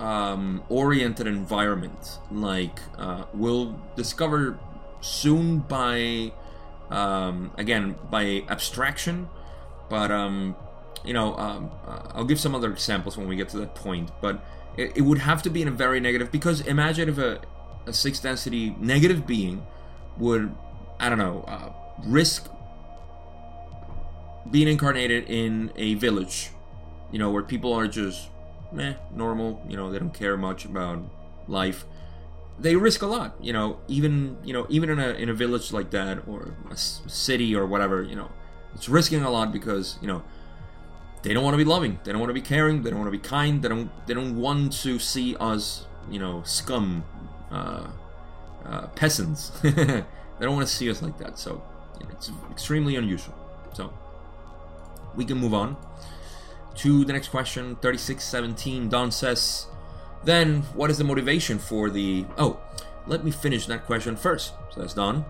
[0.00, 2.18] um, oriented environment.
[2.32, 4.58] Like uh, we'll discover
[5.00, 6.32] soon by
[6.90, 9.28] um, again by abstraction,
[9.88, 10.56] but um,
[11.04, 14.10] you know um, uh, I'll give some other examples when we get to that point.
[14.20, 14.44] But
[14.76, 17.40] it, it would have to be in a very negative because imagine if a,
[17.86, 19.66] a sixth density negative being
[20.18, 20.54] would
[20.98, 21.72] I don't know uh,
[22.04, 22.48] risk
[24.50, 26.50] being incarnated in a village,
[27.12, 28.28] you know, where people are just
[28.72, 29.62] meh, normal.
[29.68, 31.02] You know, they don't care much about
[31.46, 31.84] life.
[32.60, 33.36] They risk a lot.
[33.40, 36.76] You know, even you know, even in a in a village like that or a
[36.76, 38.02] city or whatever.
[38.02, 38.30] You know,
[38.74, 40.22] it's risking a lot because you know
[41.22, 41.98] they don't want to be loving.
[42.04, 42.82] They don't want to be caring.
[42.82, 43.62] They don't want to be kind.
[43.62, 43.90] They don't.
[44.06, 45.86] They don't want to see us.
[46.10, 47.04] You know, scum,
[47.50, 47.86] uh,
[48.64, 49.50] uh, peasants.
[49.62, 50.04] they
[50.40, 51.38] don't want to see us like that.
[51.38, 51.62] So
[52.10, 53.34] it's extremely unusual.
[53.74, 53.92] So
[55.14, 55.76] we can move on
[56.76, 59.66] to the next question 3617 don says
[60.24, 62.58] then what is the motivation for the oh
[63.06, 65.24] let me finish that question first So that's done.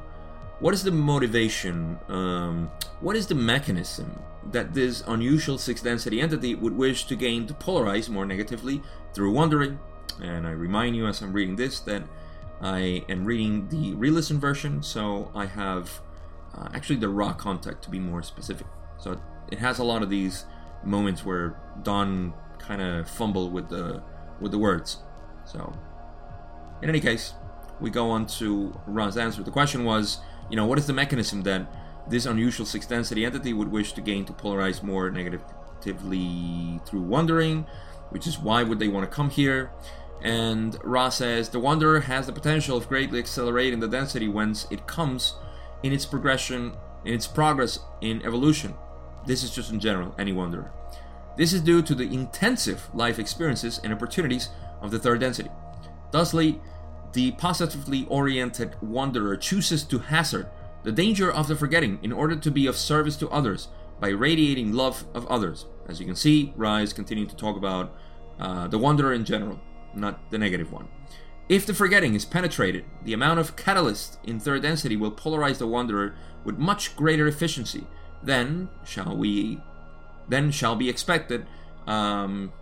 [0.59, 1.99] what is the motivation?
[2.09, 2.71] Um,
[3.01, 4.21] what is the mechanism
[4.51, 8.83] that this unusual sixth density entity would wish to gain to polarize more negatively
[9.15, 9.79] through wandering?
[10.21, 12.03] And I remind you as I'm reading this that
[12.61, 16.01] I am reading the re-listen version, so I have
[16.55, 18.67] uh, actually the Ra Contact to be more specific.
[18.99, 19.19] So
[19.51, 20.45] it has a lot of these
[20.85, 24.03] moments where Don kind of fumbled with the
[24.41, 24.99] with the words.
[25.45, 25.73] So
[26.83, 27.35] in any case,
[27.81, 29.43] we go on to Ra's answer.
[29.43, 30.19] The question was,
[30.51, 31.67] you know, what is the mechanism that
[32.09, 37.67] this unusual sixth density entity would wish to gain to polarize more negatively through wandering,
[38.11, 39.71] which is why would they want to come here?
[40.23, 44.87] And Ra says the wanderer has the potential of greatly accelerating the density whence it
[44.87, 45.35] comes
[45.83, 46.75] in its progression,
[47.05, 48.75] in its progress in evolution.
[49.27, 50.73] This is just in general, any wanderer.
[51.37, 54.49] This is due to the intensive life experiences and opportunities
[54.81, 55.51] of the third density.
[56.11, 56.61] Thusly,
[57.13, 60.49] the positively oriented wanderer chooses to hazard
[60.83, 63.69] the danger of the forgetting in order to be of service to others
[64.01, 65.67] by radiating love of others.
[65.89, 67.95] As you can see, Rise continuing to talk about
[68.39, 69.61] uh, the wanderer in general,
[69.95, 70.89] not the negative one.
[71.49, 75.67] If the forgetting is penetrated, the amount of catalyst in third density will polarize the
[75.67, 76.15] wanderer
[76.45, 77.87] with much greater efficiency
[78.23, 79.61] than shall we
[80.31, 81.47] then shall be expected
[81.87, 82.53] um,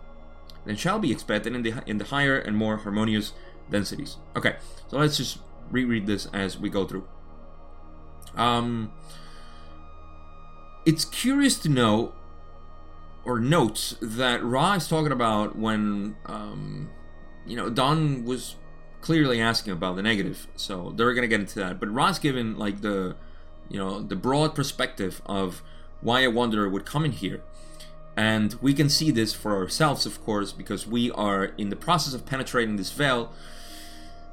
[0.65, 3.33] then shall be expected in the in the higher and more harmonious
[3.69, 4.17] densities.
[4.35, 4.57] Okay,
[4.87, 5.39] so let's just
[5.71, 7.07] reread this as we go through.
[8.35, 8.91] Um,
[10.85, 12.13] it's curious to know
[13.25, 16.89] or note that Ra is talking about when um,
[17.45, 18.55] you know Don was
[19.01, 21.79] clearly asking about the negative, so they're gonna get into that.
[21.79, 23.15] But Ra's given like the
[23.69, 25.61] you know the broad perspective of
[26.01, 27.41] why a wanderer would come in here.
[28.19, 32.13] And we can see this for ourselves, of course, because we are in the process
[32.13, 33.31] of penetrating this veil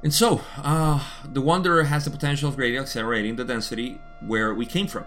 [0.03, 4.65] and so, uh, the Wanderer has the potential of greatly accelerating the density where we
[4.65, 5.05] came from.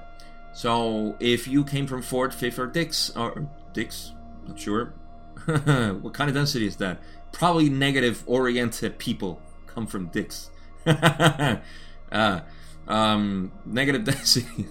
[0.53, 4.13] So, if you came from Fourth, Fifth, or Dix, or Dix,
[4.49, 4.93] not sure.
[5.47, 6.99] what kind of density is that?
[7.31, 10.51] Probably negative oriented people come from Dix.
[10.87, 12.41] uh,
[12.89, 14.67] um, negative density.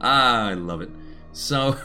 [0.00, 0.90] ah, I love it.
[1.32, 1.76] So,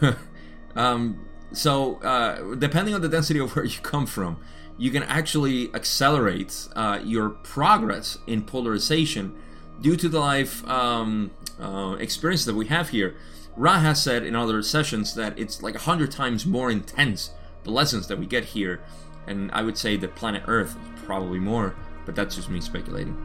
[0.78, 4.39] um, so uh, depending on the density of where you come from,
[4.78, 9.36] you can actually accelerate uh, your progress in polarization
[9.82, 13.15] due to the life um, uh, experience that we have here.
[13.55, 17.32] Ra has said in other sessions that it's like a hundred times more intense
[17.63, 18.82] the lessons that we get here,
[19.25, 21.75] and I would say that planet Earth is probably more,
[22.05, 23.17] but that's just me speculating.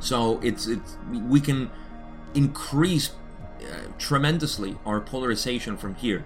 [0.00, 0.96] So it's it's
[1.28, 1.70] we can
[2.34, 3.10] increase
[3.98, 6.24] tremendously our polarization from here.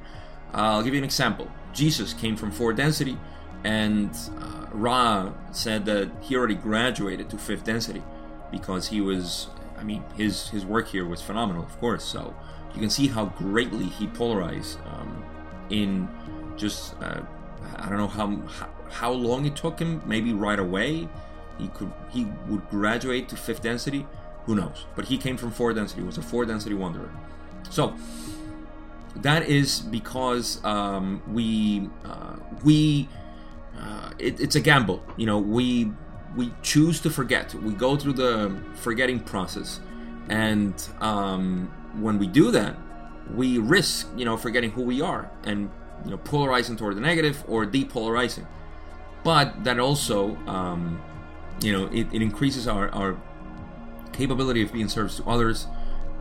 [0.52, 1.50] Uh, I'll give you an example.
[1.72, 3.18] Jesus came from four density
[3.64, 8.02] and uh, Ra said that he already graduated to fifth density
[8.50, 12.04] because he was, I mean, his his work here was phenomenal, of course.
[12.04, 12.34] So
[12.74, 15.24] you can see how greatly he polarized um,
[15.70, 16.08] in
[16.56, 17.22] just uh,
[17.76, 20.02] I don't know how, how how long it took him.
[20.06, 21.08] Maybe right away
[21.58, 24.06] he could he would graduate to fifth density.
[24.46, 24.86] Who knows?
[24.94, 26.02] But he came from four density.
[26.02, 27.10] Was a four density wanderer.
[27.70, 27.94] So
[29.16, 33.08] that is because um, we uh, we
[33.78, 35.02] uh, it, it's a gamble.
[35.16, 35.92] You know, we
[36.36, 37.54] we choose to forget.
[37.54, 39.80] We go through the forgetting process,
[40.28, 42.76] and um, when we do that,
[43.34, 45.70] we risk you know forgetting who we are and
[46.04, 48.46] you know polarizing toward the negative or depolarizing.
[49.22, 51.00] But that also um,
[51.62, 53.16] you know it, it increases our, our
[54.14, 55.66] capability of being service to others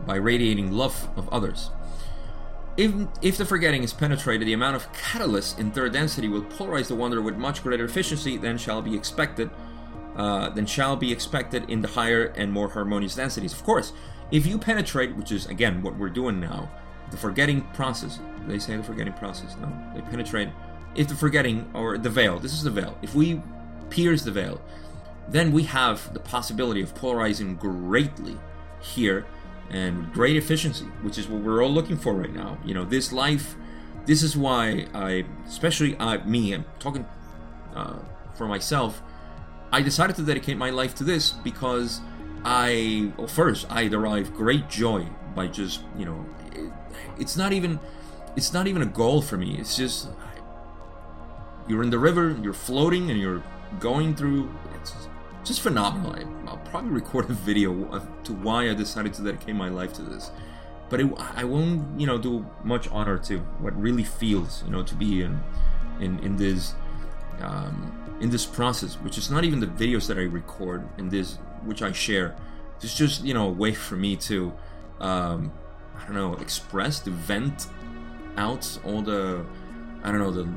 [0.06, 1.70] by radiating love of others.
[2.76, 2.92] If,
[3.22, 6.96] if the forgetting is penetrated, the amount of catalyst in third density will polarize the
[6.96, 9.50] wanderer with much greater efficiency than shall be expected
[10.16, 13.52] uh, than shall be expected in the higher and more harmonious densities.
[13.52, 13.92] Of course,
[14.30, 16.70] if you penetrate, which is again what we're doing now,
[17.10, 18.20] the forgetting process.
[18.46, 19.56] They say the forgetting process.
[19.60, 20.50] No, they penetrate.
[20.94, 22.96] If the forgetting or the veil, this is the veil.
[23.02, 23.42] If we
[23.90, 24.60] pierce the veil,
[25.28, 28.36] then we have the possibility of polarizing greatly
[28.80, 29.26] here
[29.70, 32.58] and with great efficiency, which is what we're all looking for right now.
[32.64, 33.56] You know, this life,
[34.06, 37.06] this is why I, especially uh, me, I'm talking
[37.74, 37.98] uh,
[38.34, 39.02] for myself,
[39.72, 42.00] I decided to dedicate my life to this because
[42.44, 46.70] I, well, first, I derive great joy by just, you know, it,
[47.18, 47.80] it's not even,
[48.36, 49.56] it's not even a goal for me.
[49.58, 50.08] It's just,
[51.66, 53.42] you're in the river, you're floating, and you're
[53.80, 54.54] going through.
[55.44, 56.14] Just phenomenal.
[56.14, 60.02] I, will probably record a video to why I decided to dedicate my life to
[60.02, 60.30] this.
[60.88, 64.82] But it, I won't, you know, do much honor to what really feels, you know,
[64.82, 65.40] to be in
[66.00, 66.74] in in this
[67.40, 71.38] um, in this process, which is not even the videos that I record in this,
[71.64, 72.36] which I share.
[72.82, 74.52] it's just you know a way for me to
[75.00, 75.52] um,
[75.96, 77.66] I don't know express to vent
[78.36, 79.44] out all the
[80.02, 80.48] I don't know the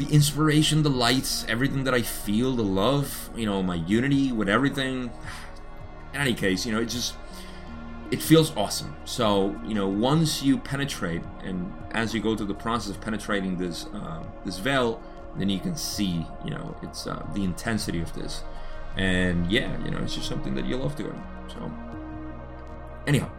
[0.00, 4.48] the inspiration, the lights, everything that I feel, the love, you know, my unity with
[4.48, 5.10] everything.
[6.14, 7.14] In any case, you know, it just
[8.10, 8.96] it feels awesome.
[9.04, 13.58] So you know, once you penetrate, and as you go through the process of penetrating
[13.58, 15.00] this uh, this veil,
[15.36, 18.42] then you can see, you know, it's uh, the intensity of this,
[18.96, 21.22] and yeah, you know, it's just something that you love doing.
[21.48, 21.70] So,
[23.06, 23.30] anyhow,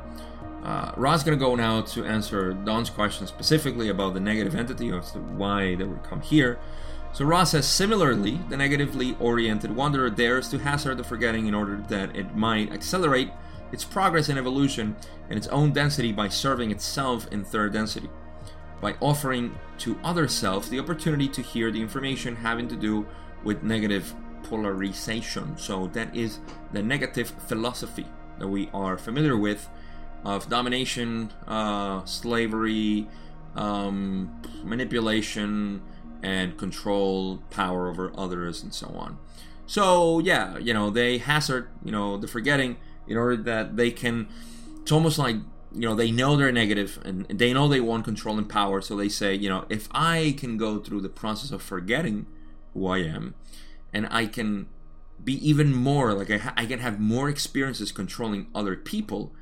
[0.64, 5.06] uh, Ra's gonna go now to answer Don's question specifically about the negative entity of
[5.38, 6.60] why they would come here.
[7.14, 11.84] So Ra says, similarly, the negatively oriented wanderer dares to hazard the forgetting in order
[11.90, 13.32] that it might accelerate
[13.72, 14.96] its progress and evolution
[15.30, 18.10] in its own density by serving itself in third density,
[18.80, 23.06] by offering to other self the opportunity to hear the information having to do
[23.44, 25.58] with negative polarization.
[25.58, 26.40] So that is
[26.72, 28.06] the negative philosophy
[28.40, 29.70] that we are familiar with
[30.24, 33.08] of domination, uh, slavery,
[33.56, 35.82] um, manipulation,
[36.24, 39.18] and control, power over others, and so on.
[39.66, 44.28] So yeah, you know they hazard, you know, the forgetting in order that they can.
[44.82, 45.38] It's almost like
[45.74, 48.96] you know they know they're negative and they know they want control and power, so
[48.96, 52.28] they say, you know, if I can go through the process of forgetting
[52.74, 53.36] who I am,
[53.94, 54.68] and I can
[55.24, 59.34] be even more like I, ha- I can have more experiences controlling other people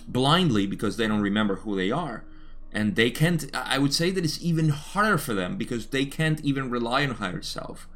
[0.00, 2.24] blindly because they don't remember who they are.
[2.72, 6.40] And they can't i would say that it's even harder for them because they can't
[6.42, 7.88] even rely on higher self.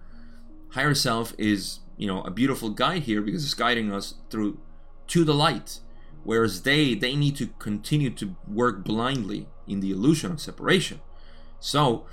[0.71, 4.59] Higher self is you know a beautiful guide here because it's guiding us through
[5.09, 5.81] to the light.
[6.25, 11.01] Whereas they they need to continue to work blindly in the illusion of separation.
[11.61, 12.07] So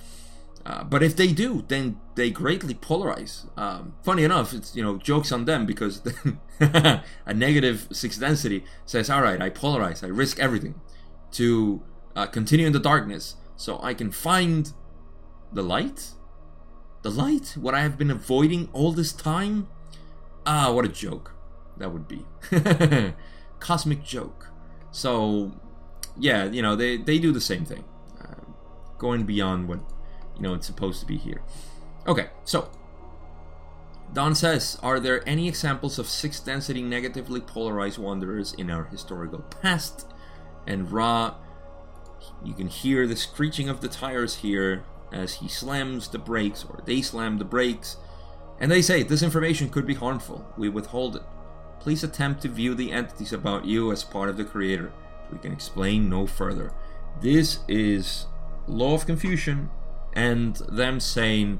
[0.65, 3.47] uh, but if they do, then they greatly polarize.
[3.57, 6.01] Um, funny enough, it's you know jokes on them because
[6.59, 10.03] a negative six density says, "All right, I polarize.
[10.03, 10.75] I risk everything
[11.33, 11.81] to
[12.15, 14.71] uh, continue in the darkness, so I can find
[15.51, 16.11] the light.
[17.01, 19.67] The light, what I have been avoiding all this time.
[20.45, 21.33] Ah, what a joke
[21.77, 22.25] that would be.
[23.59, 24.49] Cosmic joke.
[24.91, 25.53] So,
[26.19, 27.83] yeah, you know they they do the same thing,
[28.21, 28.43] uh,
[28.99, 29.79] going beyond what
[30.35, 31.41] you know it's supposed to be here.
[32.07, 32.69] Okay, so
[34.13, 39.39] Don says, Are there any examples of sixth density negatively polarized wanderers in our historical
[39.61, 40.07] past?
[40.67, 41.35] And Ra,
[42.43, 46.81] you can hear the screeching of the tires here as he slams the brakes, or
[46.85, 47.97] they slam the brakes.
[48.59, 50.45] And they say, This information could be harmful.
[50.57, 51.23] We withhold it.
[51.79, 54.91] Please attempt to view the entities about you as part of the Creator.
[55.31, 56.73] We can explain no further.
[57.21, 58.27] This is
[58.67, 59.69] Law of Confusion
[60.13, 61.59] and them saying,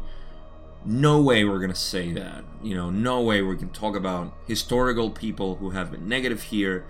[0.85, 2.43] no way we're going to say that.
[2.63, 6.85] You know, no way we can talk about historical people who have been negative here.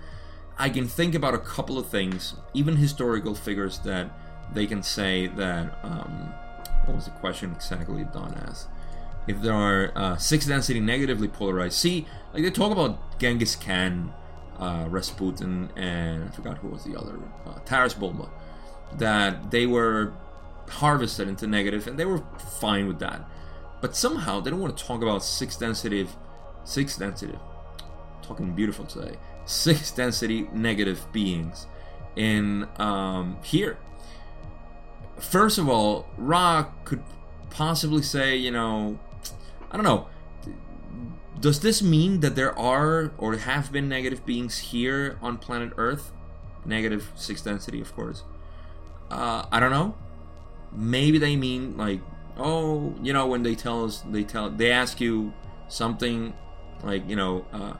[0.58, 4.10] I can think about a couple of things, even historical figures that
[4.52, 5.78] they can say that.
[5.82, 6.34] Um,
[6.84, 8.68] what was the question exactly Don asked?
[9.28, 14.12] If there are uh, six density negatively polarized, see, like they talk about Genghis Khan,
[14.58, 18.28] uh, Rasputin, and I forgot who was the other, uh, Taras Bulba,
[18.98, 20.12] that they were
[20.72, 22.22] harvested into negative, and they were
[22.60, 23.28] fine with that.
[23.80, 26.08] But somehow they don't want to talk about six density,
[26.64, 27.38] six density,
[28.22, 31.66] talking beautiful today, six density negative beings
[32.16, 33.76] in um, here.
[35.18, 37.02] First of all, Ra could
[37.50, 38.98] possibly say, you know,
[39.70, 40.08] I don't know.
[41.38, 46.12] Does this mean that there are or have been negative beings here on planet Earth?
[46.64, 48.22] Negative six density, of course.
[49.10, 49.96] Uh, I don't know
[50.72, 52.00] maybe they mean like
[52.38, 55.32] oh you know when they tell us they tell they ask you
[55.68, 56.32] something
[56.82, 57.74] like you know uh,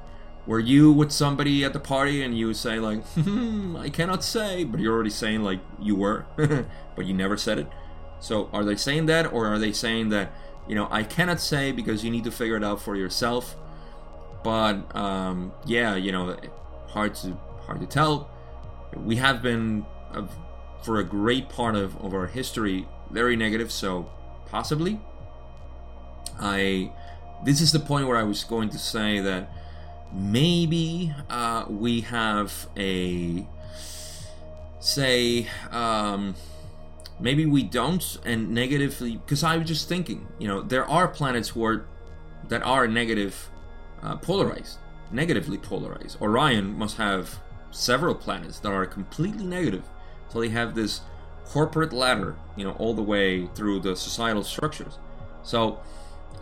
[0.46, 2.22] were you with somebody at the party?
[2.22, 4.64] And you say like hmm, i cannot say.
[4.64, 6.26] But you're already saying like you were
[6.96, 7.68] but you never said it.
[8.20, 9.32] So are they saying that?
[9.32, 10.32] Or are they saying that
[10.68, 13.56] you know i cannot say because you need to figure it out for yourself.
[14.42, 16.36] But um, yeah you know
[16.88, 18.28] hard to hard to tell.
[18.96, 20.26] We have been uh,
[20.82, 24.10] for a great part of, of our history very negative so
[24.46, 25.00] possibly.
[26.40, 26.92] I
[27.44, 29.50] this is the point where i was going to say that
[30.12, 33.44] maybe uh, we have a
[34.78, 36.34] say um,
[37.18, 41.54] maybe we don't and negatively because i was just thinking you know there are planets
[41.54, 41.86] where
[42.48, 43.50] that are negative
[44.02, 44.78] uh, polarized
[45.12, 46.20] negatively polarized.
[46.20, 47.38] Orion must have
[47.70, 49.84] several planets that are completely negative
[50.32, 51.02] so they have this
[51.46, 54.98] corporate ladder, you know, all the way through the societal structures.
[55.42, 55.80] So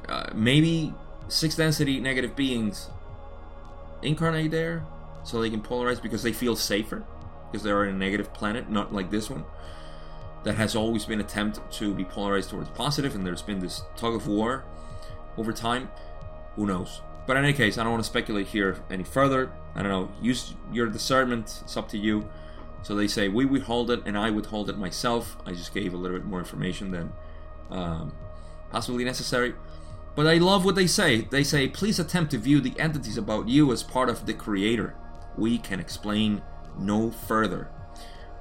[0.09, 0.95] uh, maybe
[1.29, 2.91] six density negative beings
[4.03, 4.85] incarnate there
[5.25, 7.05] so they can polarize because they feel safer
[7.51, 9.45] because they're in a negative planet, not like this one
[10.45, 14.15] that has always been attempt to be polarized towards positive, and there's been this tug
[14.15, 14.65] of war
[15.37, 15.91] over time.
[16.57, 17.03] Who knows?
[17.27, 19.53] But in any case, I don't want to speculate here any further.
[19.75, 20.11] I don't know.
[20.23, 21.61] Use your discernment.
[21.63, 22.29] It's up to you.
[22.83, 25.37] So they say we withhold it, and I withhold it myself.
[25.47, 27.13] I just gave a little bit more information than
[27.71, 28.13] um,
[28.71, 29.55] possibly necessary.
[30.17, 31.23] But I love what they say.
[31.31, 34.95] They say, please attempt to view the entities about you as part of the Creator.
[35.37, 36.43] We can explain
[36.79, 37.71] no further.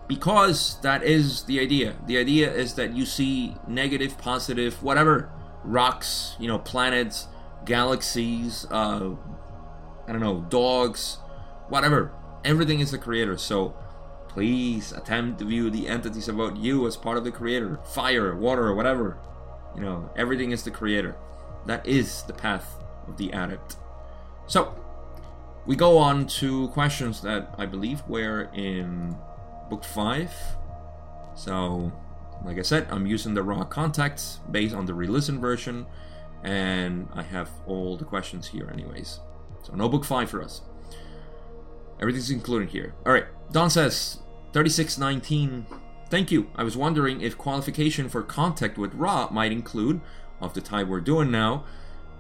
[0.08, 1.96] Because that is the idea.
[2.08, 5.30] The idea is that you see negative, positive, whatever,
[5.64, 7.28] rocks, you know, planets,
[7.66, 9.12] galaxies, uh,
[10.08, 11.20] I don't know, dogs,
[11.68, 12.12] whatever.
[12.44, 13.38] Everything is the Creator.
[13.38, 13.76] So
[14.30, 17.80] please attempt to view the entities about you as part of the Creator.
[17.94, 19.18] Fire, water, whatever.
[19.76, 21.16] You know, everything is the Creator.
[21.66, 23.76] That is the path of the adept.
[24.48, 24.74] So,
[25.66, 29.16] we go on to questions that I believe were in
[29.70, 30.32] book 5.
[31.36, 31.92] So,
[32.46, 35.86] like I said, I'm using the raw context based on the re-listen version,
[36.44, 39.20] and I have all the questions here, anyways.
[39.64, 40.62] So, no book 5 for us.
[42.00, 42.94] Everything's included here.
[43.06, 44.20] Alright, Don says
[44.54, 45.66] 3619.
[46.10, 46.50] Thank you.
[46.56, 50.02] I was wondering if qualification for contact with Ra might include
[50.42, 51.66] of the type we're doing now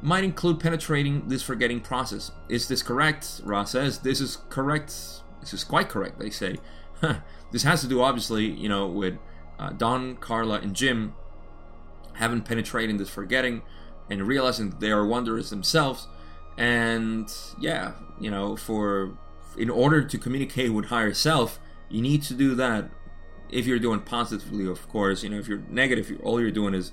[0.01, 2.31] might include penetrating this forgetting process.
[2.47, 3.41] Is this correct?
[3.43, 4.93] Ra says, This is correct.
[5.41, 6.57] This is quite correct, they say.
[7.51, 9.17] this has to do, obviously, you know, with
[9.57, 11.15] uh, Don, Carla, and Jim
[12.13, 13.61] having penetrating this forgetting
[14.09, 16.07] and realizing they are wanderers themselves.
[16.57, 19.17] And yeah, you know, for
[19.57, 22.89] in order to communicate with higher self, you need to do that.
[23.49, 26.91] If you're doing positively, of course, you know, if you're negative, all you're doing is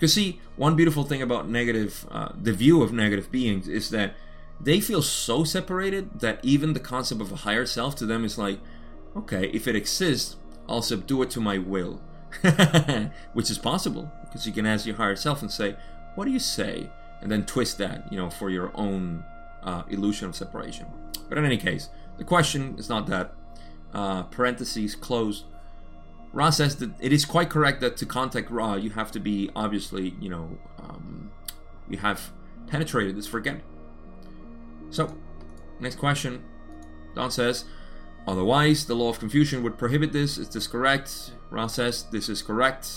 [0.00, 4.14] because see, one beautiful thing about negative, uh, the view of negative beings is that
[4.58, 8.38] they feel so separated that even the concept of a higher self to them is
[8.38, 8.60] like,
[9.14, 10.36] okay, if it exists,
[10.70, 12.00] I'll subdue it to my will,
[13.34, 15.76] which is possible because you can ask your higher self and say,
[16.14, 16.88] what do you say,
[17.20, 19.22] and then twist that, you know, for your own
[19.62, 20.86] uh, illusion of separation.
[21.30, 23.32] But in any case, the question is not that.
[23.92, 25.46] Uh, parentheses closed
[26.32, 29.50] Ra says that it is quite correct that to contact Ra, you have to be
[29.56, 31.30] obviously, you know, um,
[31.88, 32.30] you have
[32.68, 33.60] penetrated this forget.
[34.90, 35.16] So,
[35.80, 36.44] next question.
[37.16, 37.64] Don says,
[38.28, 40.38] otherwise, the law of confusion would prohibit this.
[40.38, 41.32] Is this correct?
[41.50, 42.88] Ra says, this is correct.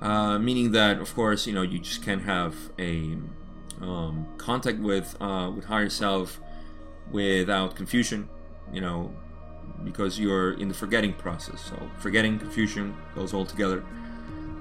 [0.00, 3.16] Uh, meaning that, of course, you know, you just can't have a
[3.80, 6.40] um, contact with uh, with higher self
[7.10, 8.28] without confusion.
[8.72, 9.12] You know,
[9.84, 11.60] because you're in the forgetting process.
[11.60, 13.84] So forgetting, confusion goes all together.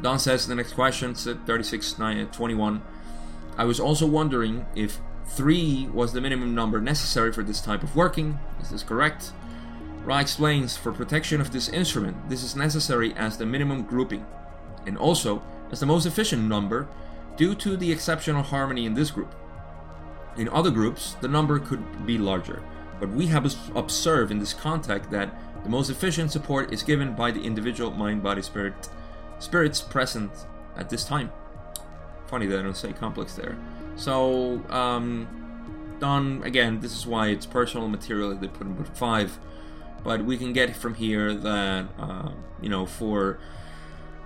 [0.01, 2.81] Don says the next question, 36 9, 21.
[3.57, 7.95] I was also wondering if 3 was the minimum number necessary for this type of
[7.95, 8.39] working.
[8.61, 9.31] Is this correct?
[10.03, 14.25] Ra explains for protection of this instrument, this is necessary as the minimum grouping,
[14.85, 15.41] and also
[15.71, 16.87] as the most efficient number
[17.35, 19.35] due to the exceptional harmony in this group.
[20.37, 22.61] In other groups, the number could be larger.
[22.99, 25.33] But we have observed in this context that
[25.63, 28.89] the most efficient support is given by the individual mind, body, spirit,
[29.39, 30.31] spirits present
[30.75, 31.31] at this time.
[32.27, 33.57] Funny that I don't say complex there.
[33.95, 35.27] So, um,
[35.99, 39.37] Don, again, this is why it's personal material that they put in book five.
[40.03, 42.31] But we can get from here that, uh,
[42.61, 43.39] you know, for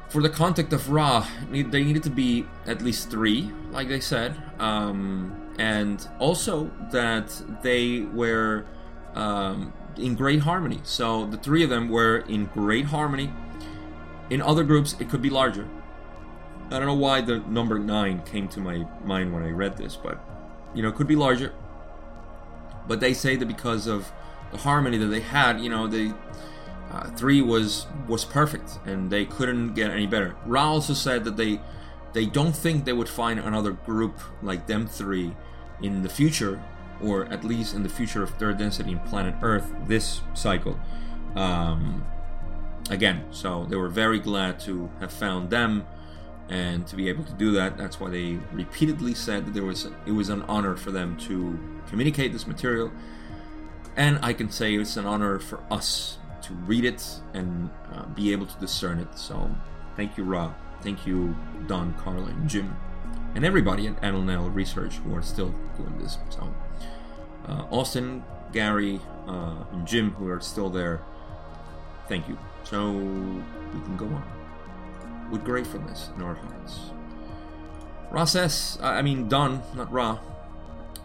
[0.10, 4.36] for the contact of Ra, they needed to be at least three, like they said.
[4.60, 8.66] Um, and also that they were
[9.16, 10.80] um, in great harmony.
[10.84, 13.32] So the three of them were in great harmony.
[14.30, 15.68] In other groups, it could be larger.
[16.68, 19.98] I don't know why the number nine came to my mind when I read this,
[19.98, 20.24] but
[20.74, 21.54] you know, it could be larger.
[22.88, 24.12] But they say that because of
[24.52, 26.16] the harmony that they had, you know, the
[26.92, 30.36] uh, three was was perfect, and they couldn't get any better.
[30.46, 31.60] Ra also said that they
[32.14, 35.36] they don't think they would find another group like them three
[35.82, 36.62] in the future,
[37.02, 40.80] or at least in the future of third density in planet Earth this cycle.
[41.36, 42.06] Um,
[42.90, 45.86] again, so they were very glad to have found them
[46.50, 47.78] and to be able to do that.
[47.78, 51.58] That's why they repeatedly said that there was it was an honor for them to
[51.88, 52.92] communicate this material,
[53.96, 58.32] and I can say it's an honor for us to read it and uh, be
[58.32, 59.18] able to discern it.
[59.18, 59.50] So,
[59.96, 60.54] thank you, Ra.
[60.82, 61.36] Thank you,
[61.68, 62.76] Don, Carla, and Jim,
[63.36, 66.18] and everybody at L/L Research who are still doing this.
[66.30, 66.54] So,
[67.48, 71.02] uh, Austin, Gary, uh, and Jim, who are still there,
[72.08, 72.38] thank you.
[72.64, 74.24] So, we can go on
[75.32, 76.92] with gratefulness in our hearts.
[78.12, 80.20] Ra says, I mean, Don, not Ra.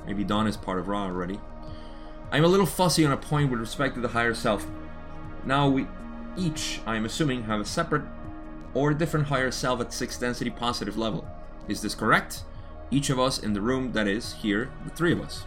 [0.06, 1.38] Maybe Don is part of Ra already.
[2.32, 4.66] I'm a little fussy on a point with respect to the higher self.
[5.44, 5.86] Now we
[6.36, 8.02] each, I'm assuming, have a separate
[8.76, 11.26] or different higher self at 6 density positive level.
[11.66, 12.42] Is this correct?
[12.90, 15.44] Each of us in the room, that is, here, the three of us.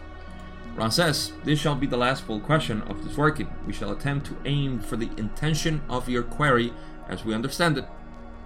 [0.76, 3.48] Ra says, This shall be the last full question of this working.
[3.68, 6.74] We shall attempt to aim for the intention of your query
[7.08, 7.86] as we understand it.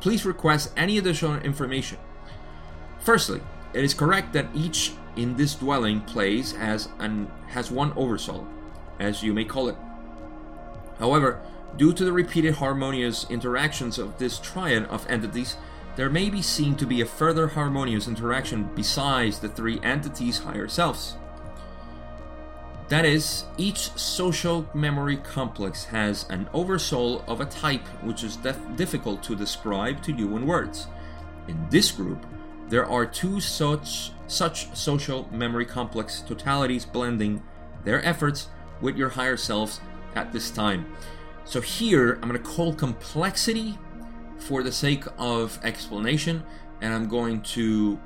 [0.01, 1.97] Please request any additional information.
[2.99, 3.39] Firstly,
[3.73, 8.45] it is correct that each in this dwelling plays as an has one oversoul,
[8.99, 9.77] as you may call it.
[10.99, 11.41] However,
[11.77, 15.57] due to the repeated harmonious interactions of this triad of entities,
[15.95, 20.67] there may be seen to be a further harmonious interaction besides the three entities' higher
[20.67, 21.15] selves.
[22.89, 28.75] That is, each social memory complex has an oversoul of a type which is def-
[28.75, 30.87] difficult to describe to you in words.
[31.47, 32.25] In this group,
[32.69, 37.43] there are two such such social memory complex totalities blending
[37.83, 38.47] their efforts
[38.81, 39.79] with your higher selves
[40.15, 40.85] at this time.
[41.45, 43.77] So here I'm going to call complexity
[44.37, 46.43] for the sake of explanation
[46.81, 47.99] and I'm going to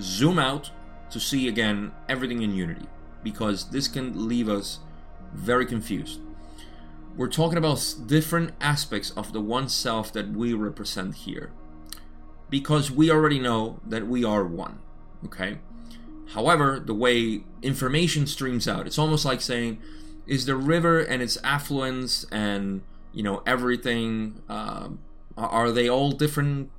[0.00, 0.70] zoom out
[1.10, 2.86] to see again everything in unity
[3.22, 4.80] because this can leave us
[5.32, 6.20] very confused.
[7.16, 11.52] We're talking about different aspects of the one self that we represent here
[12.50, 14.78] because we already know that we are one,
[15.24, 15.58] okay?
[16.32, 19.80] However, the way information streams out, it's almost like saying,
[20.26, 24.88] is the river and its affluence and you know everything uh,
[25.36, 26.70] are they all different?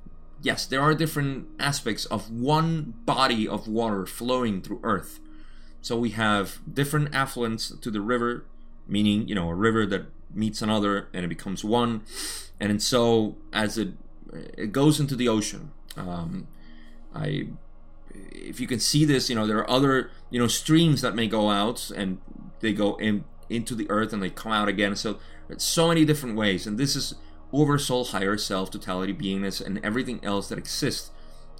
[0.42, 5.20] Yes there are different aspects of one body of water flowing through earth.
[5.80, 8.44] So we have different affluents to the river
[8.88, 12.02] meaning you know a river that meets another and it becomes one.
[12.60, 13.94] And so as it
[14.56, 16.48] it goes into the ocean um,
[17.14, 17.48] i
[18.14, 21.26] if you can see this you know there are other you know streams that may
[21.26, 22.18] go out and
[22.60, 24.96] they go in into the earth and they come out again.
[24.96, 25.18] So
[25.56, 27.14] so many different ways, and this is
[27.52, 31.10] oversoul, higher self, totality, beingness, and everything else that exists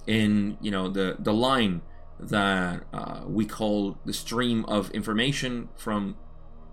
[0.05, 1.81] in you know the the line
[2.19, 6.17] that uh, we call the stream of information from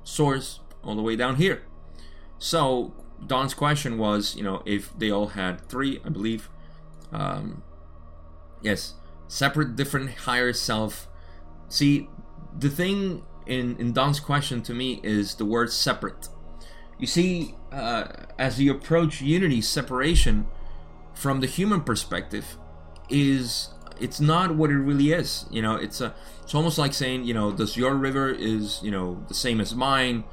[0.02, 1.62] source all the way down here.
[2.38, 2.94] So
[3.26, 6.48] Don's question was, you know, if they all had three, I believe.
[7.12, 7.62] Um,
[8.62, 8.94] yes,
[9.28, 11.08] separate, different, higher self.
[11.68, 12.08] See,
[12.58, 16.28] the thing in in Don's question to me is the word separate.
[16.98, 18.04] You see, uh,
[18.38, 20.46] as you approach unity, separation
[21.12, 22.56] from the human perspective
[23.08, 23.70] is
[24.00, 25.46] it's not what it really is.
[25.50, 28.90] You know, it's a it's almost like saying, you know, does your river is you
[28.90, 30.24] know the same as mine?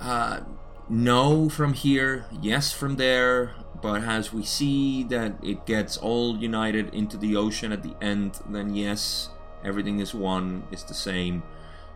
[0.00, 0.40] Uh,
[0.88, 3.54] no, from here, yes, from there.
[3.80, 8.40] But as we see that it gets all united into the ocean at the end,
[8.48, 9.28] then yes,
[9.64, 11.42] everything is one, it's the same.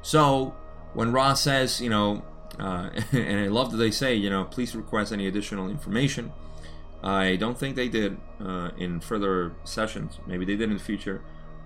[0.09, 0.54] So
[0.94, 2.22] when Ra says, you know,
[2.59, 6.32] uh, and I love that they say, you know, please request any additional information.
[7.02, 10.18] I don't think they did uh, in further sessions.
[10.26, 11.20] Maybe they did in the future,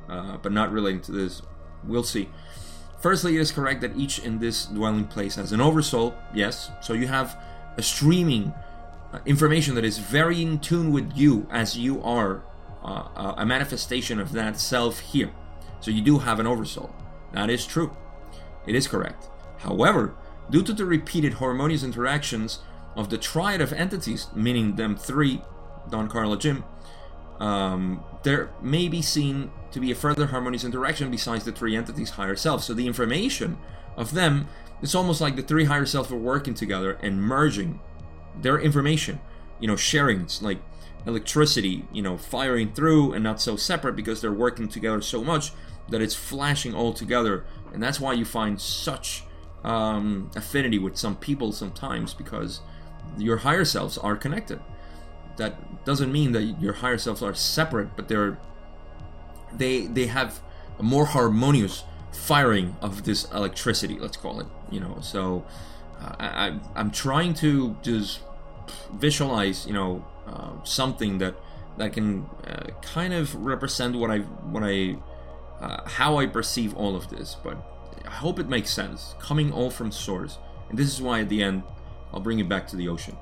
[0.09, 1.43] uh, but not relating to this.
[1.84, 2.30] We'll see.
[3.01, 6.12] Firstly, it is correct that each in this dwelling place has an oversoul.
[6.34, 7.40] Yes, so you have
[7.76, 8.53] a streaming
[9.12, 12.43] uh, information that is very in tune with you, as you are
[12.82, 15.30] uh, a manifestation of that self here.
[15.78, 16.93] So you do have an oversoul.
[17.34, 17.97] That is true.
[18.66, 19.28] It is correct.
[19.58, 20.14] However,
[20.50, 22.60] due to the repeated harmonious interactions
[22.96, 25.42] of the triad of entities, meaning them three,
[25.90, 26.64] Don, Carla, Jim,
[27.40, 32.10] um, there may be seen to be a further harmonious interaction besides the three entities'
[32.10, 32.62] higher self.
[32.62, 33.58] So the information
[33.96, 34.48] of them,
[34.80, 37.80] it's almost like the three higher self are working together and merging
[38.40, 39.20] their information,
[39.58, 40.22] you know, sharing.
[40.22, 40.58] It's like
[41.06, 45.52] electricity, you know, firing through and not so separate because they're working together so much
[45.88, 49.25] that it's flashing all together and that's why you find such
[49.64, 52.61] um, affinity with some people sometimes because
[53.18, 54.61] your higher selves are connected.
[55.37, 58.39] That doesn't mean that your higher selves are separate, but they're
[59.53, 60.41] they they have
[60.79, 63.99] a more harmonious firing of this electricity.
[63.99, 64.99] Let's call it, you know.
[65.01, 65.45] So
[66.01, 68.20] uh, I, I'm trying to just
[68.93, 71.35] visualize, you know, uh, something that
[71.79, 74.97] that can uh, kind of represent what I what I
[75.62, 77.56] uh, how I perceive all of this, but
[78.04, 80.38] I hope it makes sense, coming all from source.
[80.68, 81.62] And this is why at the end,
[82.12, 83.16] I'll bring it back to the ocean.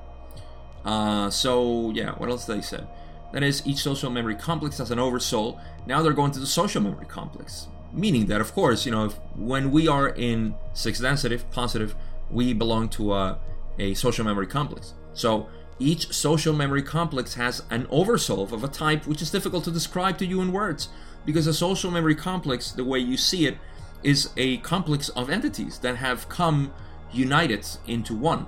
[0.83, 2.83] Uh, so, yeah, what else did I say?
[3.31, 5.59] That is, each social memory complex has an oversoul.
[5.85, 7.67] Now they're going to the social memory complex.
[7.93, 11.95] Meaning that, of course, you know, if, when we are in six density, positive,
[12.31, 13.39] we belong to a,
[13.77, 14.93] a social memory complex.
[15.13, 19.71] So each social memory complex has an oversoul of a type which is difficult to
[19.71, 20.89] describe to you in words
[21.25, 23.57] because a social memory complex, the way you see it,
[24.03, 26.73] is a complex of entities that have come
[27.11, 28.47] united into one.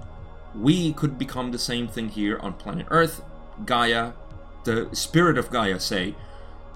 [0.56, 3.24] We could become the same thing here on planet Earth,
[3.66, 4.14] Gaia,
[4.64, 6.16] the spirit of Gaia, say.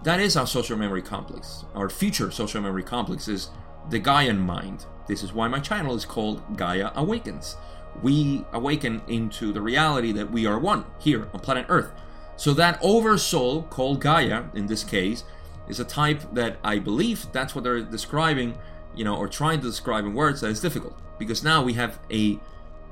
[0.03, 1.65] That is our social memory complex.
[1.73, 3.49] Our future social memory complex is
[3.89, 4.85] the Gaian mind.
[5.07, 7.55] This is why my channel is called Gaia Awakens.
[8.01, 11.91] We awaken into the reality that we are one here on planet Earth.
[12.35, 15.23] So that oversoul called Gaia, in this case,
[15.67, 18.57] is a type that I believe that's what they're describing,
[18.95, 20.97] you know, or trying to describe in words that is difficult.
[21.19, 22.39] Because now we have a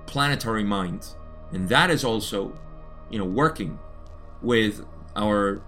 [0.06, 1.08] planetary mind.
[1.52, 2.58] And that is also,
[3.10, 3.80] you know, working
[4.42, 5.62] with our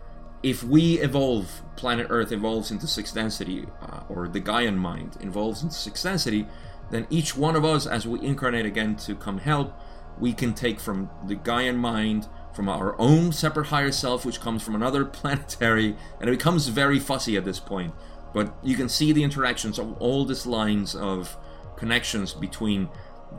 [0.43, 5.63] if we evolve, planet Earth evolves into sixth density, uh, or the Gaian mind evolves
[5.63, 6.45] into sixth density,
[6.91, 9.73] then each one of us, as we incarnate again to come help,
[10.19, 12.27] we can take from the Gaian mind,
[12.57, 16.97] from our own separate higher self, which comes from another planetary, and it becomes very
[16.97, 17.93] fussy at this point.
[18.33, 21.37] But you can see the interactions of all these lines of
[21.75, 22.89] connections between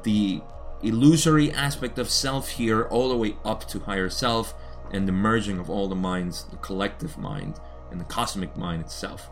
[0.04, 0.40] the
[0.84, 4.54] illusory aspect of self here all the way up to higher self
[4.92, 7.58] and the merging of all the minds, the collective mind,
[7.90, 9.28] and the cosmic mind itself.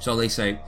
[0.00, 0.58] So they say,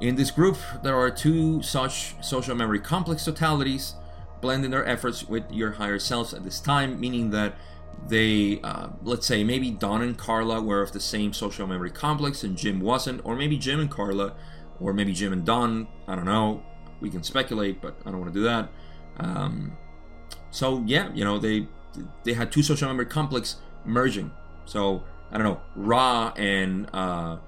[0.00, 3.96] in this group, there are two such social memory complex totalities
[4.42, 7.54] blending their efforts with your higher selves at this time, meaning that
[8.08, 12.44] they, uh, let's say, maybe Don and Carla were of the same social memory complex
[12.44, 14.34] and Jim wasn't, or maybe Jim and Carla,
[14.80, 16.62] or maybe Jim and Don, I don't know.
[17.00, 18.68] We can speculate, but I don't want to do that.
[19.18, 19.76] Um,
[20.50, 21.68] so, yeah, you know, they
[22.24, 24.32] they had two social memory complex merging.
[24.64, 27.38] So I don't know, Ra and uh,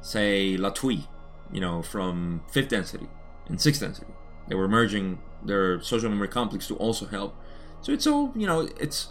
[0.00, 1.06] say Latwii,
[1.50, 3.08] you know, from fifth density
[3.48, 4.12] and sixth density.
[4.48, 7.34] They were merging their social memory complex to also help.
[7.80, 9.08] So it's all you know, it's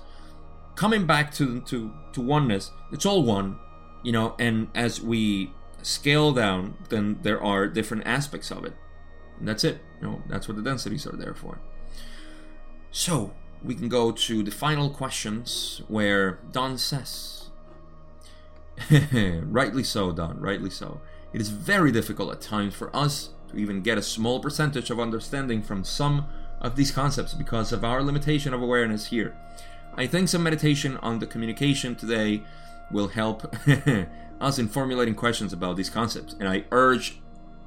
[0.76, 2.72] coming back to to to oneness.
[2.92, 3.60] It's all one,
[4.04, 5.52] you know, and as we
[5.82, 8.74] scale down, then there are different aspects of it.
[9.40, 9.80] And that's it.
[10.02, 11.60] You know, that's what the densities are there for.
[12.92, 17.50] So, we can go to the final questions where Don says,
[19.12, 21.00] rightly so, Don, rightly so.
[21.34, 25.00] It is very difficult at times for us to even get a small percentage of
[25.00, 26.28] understanding from some
[26.60, 29.36] of these concepts because of our limitation of awareness here.
[29.96, 32.44] I think some meditation on the communication today
[32.92, 33.54] will help
[34.42, 37.20] us in formulating questions about these concepts, and I urge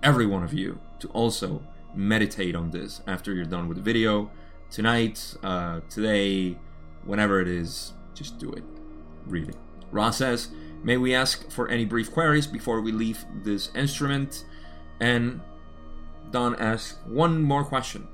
[0.03, 1.63] every one of you to also
[1.95, 4.31] meditate on this after you're done with the video
[4.71, 6.59] tonight, uh, today,
[7.05, 8.65] whenever it is, just do it.
[9.27, 9.57] Read it.
[9.91, 10.49] Ra says,
[10.83, 14.45] May we ask for any brief queries before we leave this instrument?
[15.01, 15.41] And
[16.31, 18.09] Don asks one more question.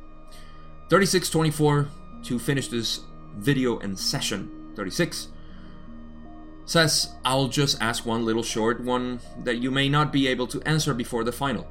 [0.88, 1.88] 3624
[2.24, 3.00] to finish this
[3.36, 4.72] video and session.
[4.76, 5.28] 36
[6.64, 10.62] says, I'll just ask one little short one that you may not be able to
[10.62, 11.66] answer before the final.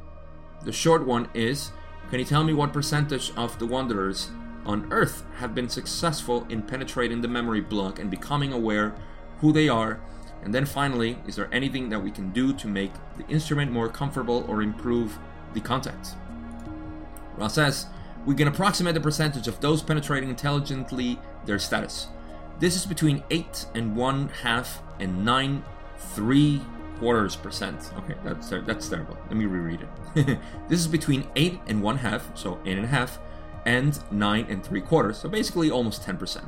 [0.63, 1.71] The short one is
[2.09, 4.29] Can you tell me what percentage of the Wanderers
[4.65, 8.93] on Earth have been successful in penetrating the memory block and becoming aware
[9.39, 9.99] who they are.
[10.43, 13.89] And then finally, is there anything that we can do to make the instrument more
[13.89, 15.17] comfortable or improve
[15.53, 16.15] the contact?
[17.39, 17.87] Ra says,
[18.25, 22.07] we can approximate the percentage of those penetrating intelligently their status.
[22.59, 25.63] This is between 8 and 1 half and 9
[25.97, 26.61] 3
[26.99, 27.91] quarters percent.
[27.97, 29.17] Okay, that's that's terrible.
[29.27, 30.39] Let me reread it.
[30.67, 33.19] this is between 8 and 1 half, so 8 and a half,
[33.65, 36.43] and 9 and 3 quarters, so basically almost 10%.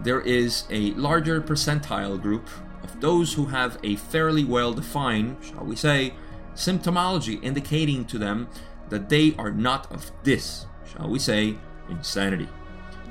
[0.00, 2.48] There is a larger percentile group
[2.82, 6.12] of those who have a fairly well defined, shall we say,
[6.54, 8.48] symptomology indicating to them
[8.94, 11.56] that they are not of this, shall we say,
[11.90, 12.48] insanity.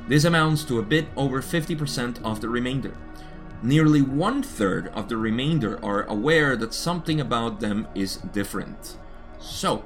[0.08, 2.96] This amounts to a bit over 50% of the remainder.
[3.62, 8.96] Nearly one third of the remainder are aware that something about them is different.
[9.42, 9.84] So,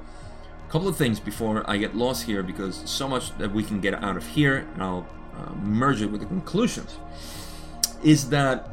[0.68, 3.80] a couple of things before I get lost here because so much that we can
[3.80, 6.96] get out of here, and I'll uh, merge it with the conclusions.
[8.04, 8.70] Is that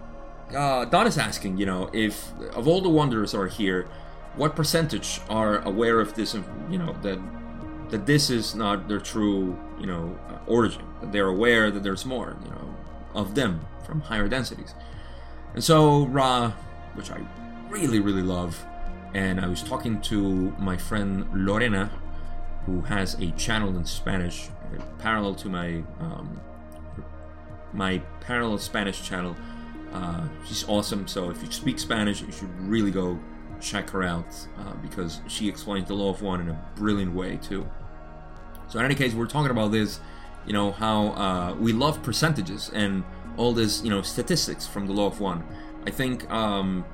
[0.56, 3.88] uh, Don is asking, you know, if of all the wanderers are here,
[4.36, 6.34] what percentage are aware of this?
[6.70, 7.20] You know that
[7.90, 10.84] that this is not their true, you know, uh, origin.
[11.02, 12.76] That they're aware that there's more, you know,
[13.14, 14.74] of them from higher densities.
[15.54, 16.52] And so Ra,
[16.96, 17.20] which I
[17.70, 18.66] really really love,
[19.14, 21.92] and I was talking to my friend Lorena,
[22.66, 26.40] who has a channel in Spanish, uh, parallel to my um,
[27.74, 29.36] my parallel Spanish channel.
[29.94, 31.08] Uh, she's awesome.
[31.08, 33.18] So if you speak Spanish, you should really go
[33.62, 34.26] check her out
[34.60, 37.70] uh, because she explains the law of one in a brilliant way too.
[38.68, 40.00] So in any case, we're talking about this,
[40.46, 43.04] you know, how uh, we love percentages and
[43.38, 45.44] all this, you know, statistics from the law of one.
[45.86, 46.86] I think um,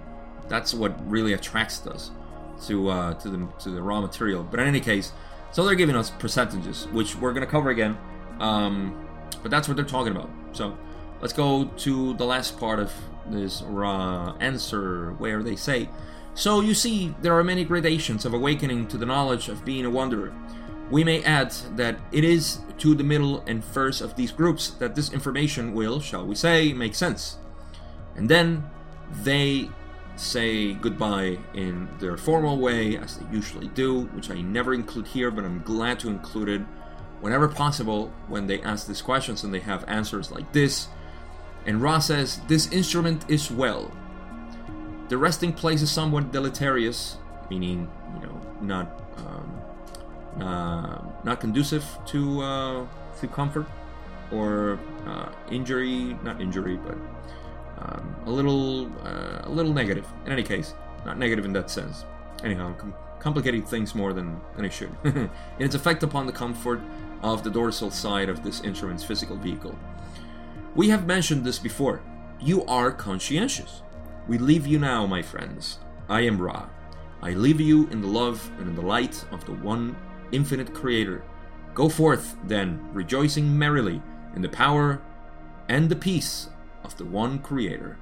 [0.48, 2.12] that's what really attracts us
[2.68, 4.44] to uh, to the to the Ra material.
[4.44, 5.14] But in any case,
[5.52, 7.98] so they're giving us percentages, which we're gonna cover again.
[8.40, 9.08] Um,
[9.42, 10.30] but that's what they're talking about.
[10.52, 10.78] So
[11.22, 12.92] let's go to the last part of
[13.30, 15.90] this Ra answer, where they say.
[16.34, 19.90] So you see, there are many gradations of awakening to the knowledge of being a
[19.90, 20.34] wanderer.
[20.90, 24.96] We may add that it is to the middle and first of these groups that
[24.96, 27.38] this information will, shall we say, make sense.
[28.16, 28.70] And then
[29.24, 29.70] they
[30.16, 35.32] say goodbye in their formal way, as they usually do, which I never include here,
[35.32, 36.62] but I'm glad to include it
[37.22, 40.88] whenever possible when they ask these questions and they have answers like this.
[41.66, 43.92] And Ra says, This instrument is well.
[45.12, 47.18] The resting place is somewhat deleterious,
[47.50, 52.86] meaning, you know, not um, uh, not conducive to uh,
[53.20, 53.68] to comfort
[54.32, 56.96] or uh, injury, not injury, but
[57.80, 60.08] um, a little uh, a little negative.
[60.26, 62.06] In any case, not negative in that sense.
[62.42, 64.96] Anyhow, com- complicating things more than, than I should.
[65.04, 66.80] in its effect upon the comfort
[67.22, 69.76] of the dorsal side of this instrument's physical vehicle.
[70.74, 72.02] We have mentioned this before.
[72.40, 73.82] You are conscientious.
[74.32, 75.80] We leave you now, my friends.
[76.08, 76.70] I am Ra.
[77.22, 79.98] I leave you in the love and in the light of the one
[80.32, 81.22] infinite Creator.
[81.74, 84.02] Go forth, then, rejoicing merrily
[84.34, 85.02] in the power
[85.68, 86.48] and the peace
[86.82, 87.98] of the one Creator,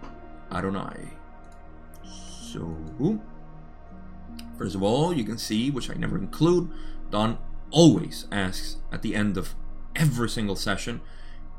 [0.51, 1.13] Adonai.
[2.03, 2.77] So,
[4.55, 6.69] first of all, you can see, which I never include,
[7.09, 7.39] Don
[7.71, 9.55] always asks at the end of
[9.95, 11.01] every single session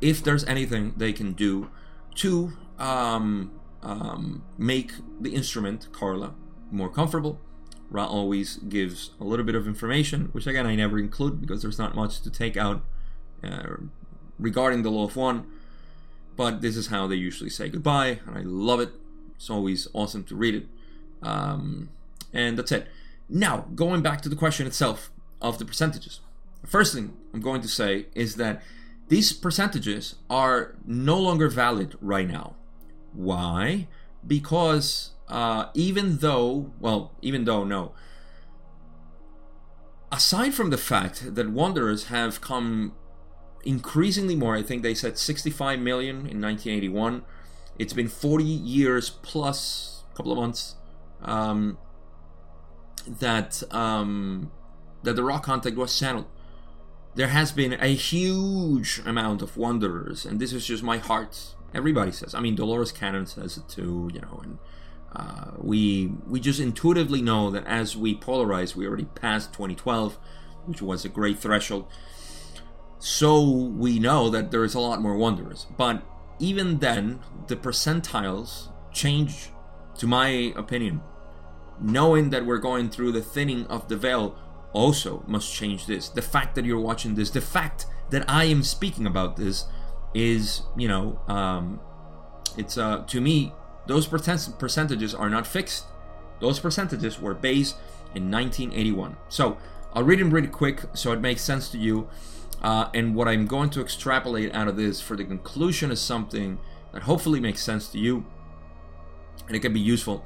[0.01, 1.73] if there's anything they can do
[2.15, 6.35] to um, um, make the instrument, Carla,
[6.71, 7.41] more comfortable.
[7.91, 11.79] Ra always gives a little bit of information, which again I never include because there's
[11.79, 12.85] not much to take out
[13.43, 13.77] uh,
[14.39, 15.47] regarding the Law of One.
[16.37, 18.91] But this is how they usually say goodbye, and I love it.
[19.35, 20.67] It's always awesome to read it.
[21.23, 21.91] Um,
[22.33, 22.87] and that's it.
[23.29, 25.11] Now, going back to the question itself
[25.43, 26.21] of the percentages.
[26.63, 28.63] The first thing I'm going to say is that
[29.09, 32.55] these percentages are no longer valid right now.
[33.13, 33.89] Why?
[34.27, 37.93] Because uh, even though, well, even though, no.
[40.13, 42.93] Aside from the fact that Wanderers have come
[43.65, 47.23] increasingly more, I think they said 65 million in 1981.
[47.79, 50.75] It's been 40 years plus a couple of months
[51.23, 51.79] um,
[53.07, 54.51] that um,
[55.05, 56.27] that the Ra contact was channeled.
[57.15, 61.55] There has been a huge amount of wanderers, and this is just my heart.
[61.75, 62.35] Everybody says.
[62.35, 64.59] I mean, Dolores Cannon says it too, you know, and
[65.15, 70.19] uh, we we just intuitively know that as we polarize, we already passed 2012,
[70.67, 71.87] which was a great threshold.
[72.99, 76.03] So we know that there is a lot more wanderers, but
[76.39, 79.51] even then, the percentiles change,
[79.99, 81.03] to my opinion.
[81.81, 84.37] Knowing that we're going through the thinning of the veil
[84.73, 86.09] also must change this.
[86.09, 89.65] The fact that you're watching this, the fact that I am speaking about this,
[90.15, 91.81] is you know, um,
[92.57, 93.53] it's uh, to me
[93.87, 95.87] those percentages are not fixed.
[96.41, 97.77] Those percentages were based
[98.15, 99.17] in 1981.
[99.29, 99.59] So
[99.93, 102.09] I'll read them really quick so it makes sense to you.
[102.63, 106.59] Uh, and what I'm going to extrapolate out of this for the conclusion is something
[106.93, 108.27] that hopefully makes sense to you
[109.49, 110.25] and it can be useful.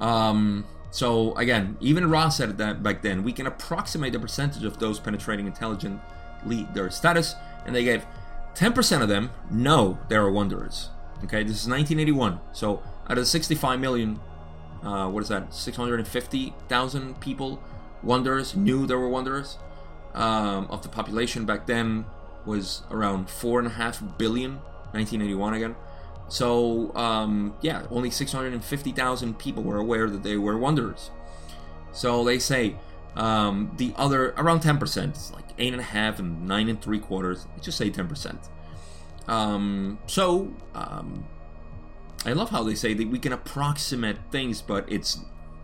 [0.00, 4.78] Um, so again, even Ra said that back then, we can approximate the percentage of
[4.78, 8.04] those penetrating intelligently their status, and they gave
[8.56, 10.88] 10% of them know they are wanderers.
[11.24, 12.40] Okay, this is 1981.
[12.52, 14.18] So out of the 65 million,
[14.82, 15.52] uh, what is that?
[15.52, 17.62] 650,000 people,
[18.02, 19.58] wanderers, knew there were wanderers.
[20.14, 22.06] Um, of the population back then
[22.46, 24.60] was around four and a half billion.
[24.92, 25.76] 1981 again.
[26.28, 31.10] So, um, yeah, only 650,000 people were aware that they were wanderers.
[31.92, 32.76] So they say
[33.16, 37.90] um, the other, around 10%, like 8.5 and 9 and 3 quarters, Let's just say
[37.90, 38.48] 10%.
[39.28, 41.26] Um, so, um,
[42.24, 45.20] I love how they say that we can approximate things, but it's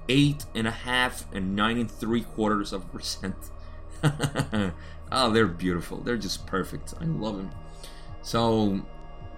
[0.09, 3.37] 8.5 and 9 and 3 quarters of a percent.
[5.13, 5.99] oh, they're beautiful.
[5.99, 6.95] They're just perfect.
[7.01, 7.51] I love them.
[8.23, 8.83] So,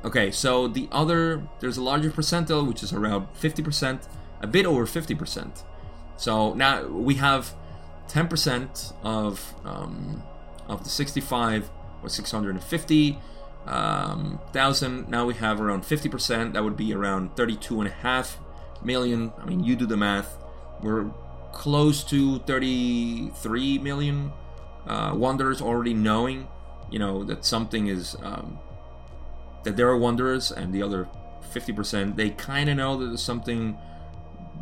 [0.05, 4.07] Okay, so the other, there's a larger percentile, which is around 50%,
[4.43, 5.63] a bit over 50%.
[6.19, 7.55] So now we have
[8.09, 10.23] 10% of um,
[10.69, 11.71] of the 65
[12.03, 13.19] or 650
[13.67, 15.09] um, thousand.
[15.09, 16.53] Now we have around 50%.
[16.53, 18.39] That would be around 32 and a half
[18.83, 19.33] million.
[19.39, 20.37] I mean, you do the math.
[20.83, 21.11] We're
[21.53, 24.33] close to 33 million
[24.87, 26.49] uh, wanderers already knowing,
[26.91, 28.59] you know, that something is um,
[29.63, 31.09] that there are wanderers, and the other
[31.53, 33.79] 50%, they kind of know that there's something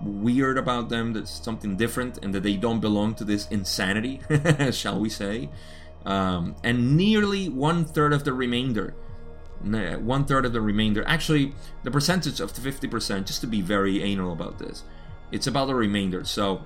[0.03, 4.21] weird about them, that's something different, and that they don't belong to this insanity,
[4.71, 5.49] shall we say.
[6.05, 8.95] Um, and nearly one third of the remainder,
[9.63, 14.03] one third of the remainder, actually, the percentage of the 50%, just to be very
[14.03, 14.83] anal about this,
[15.31, 16.25] it's about the remainder.
[16.25, 16.63] So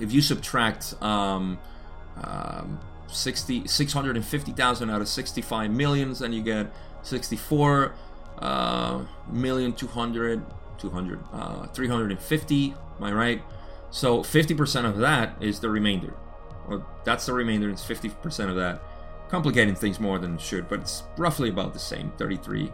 [0.00, 1.58] if you subtract um,
[2.22, 6.72] um, 60, 650,000 out of 65 millions, then you get
[7.02, 7.94] 64
[8.38, 10.42] uh, million 200
[10.82, 13.42] 200 uh, 350 am i right?
[13.90, 16.14] So 50% of that is the remainder.
[16.68, 18.82] Or that's the remainder it's 50% of that.
[19.28, 22.70] Complicating things more than it should but it's roughly about the same 33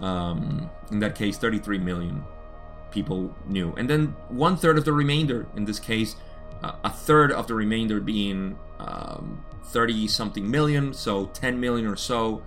[0.00, 2.24] um, in that case 33 million
[2.90, 3.72] people knew.
[3.76, 6.16] And then one third of the remainder in this case
[6.62, 11.96] uh, a third of the remainder being um, 30 something million so 10 million or
[11.96, 12.42] so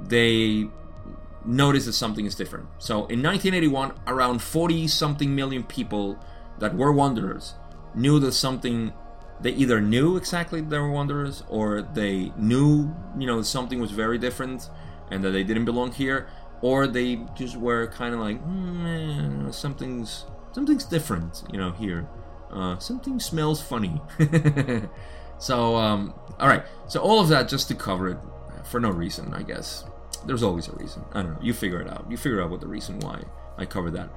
[0.00, 0.68] they
[1.48, 2.66] notice that something is different.
[2.78, 6.18] So in 1981, around 40 something million people
[6.58, 7.54] that were wanderers
[7.94, 8.92] knew that something
[9.40, 14.18] they either knew exactly they were wanderers or they knew you know something was very
[14.18, 14.68] different
[15.12, 16.28] and that they didn't belong here
[16.60, 22.06] or they just were kind of like mm, something's something's different you know here.
[22.50, 24.00] Uh, something smells funny.
[25.40, 26.64] So um, all right.
[26.88, 28.18] So all of that just to cover it
[28.64, 29.84] for no reason i guess
[30.26, 31.04] there's always a reason.
[31.12, 31.38] I don't know.
[31.42, 32.06] You figure it out.
[32.08, 33.22] You figure out what the reason why
[33.56, 34.10] I cover that.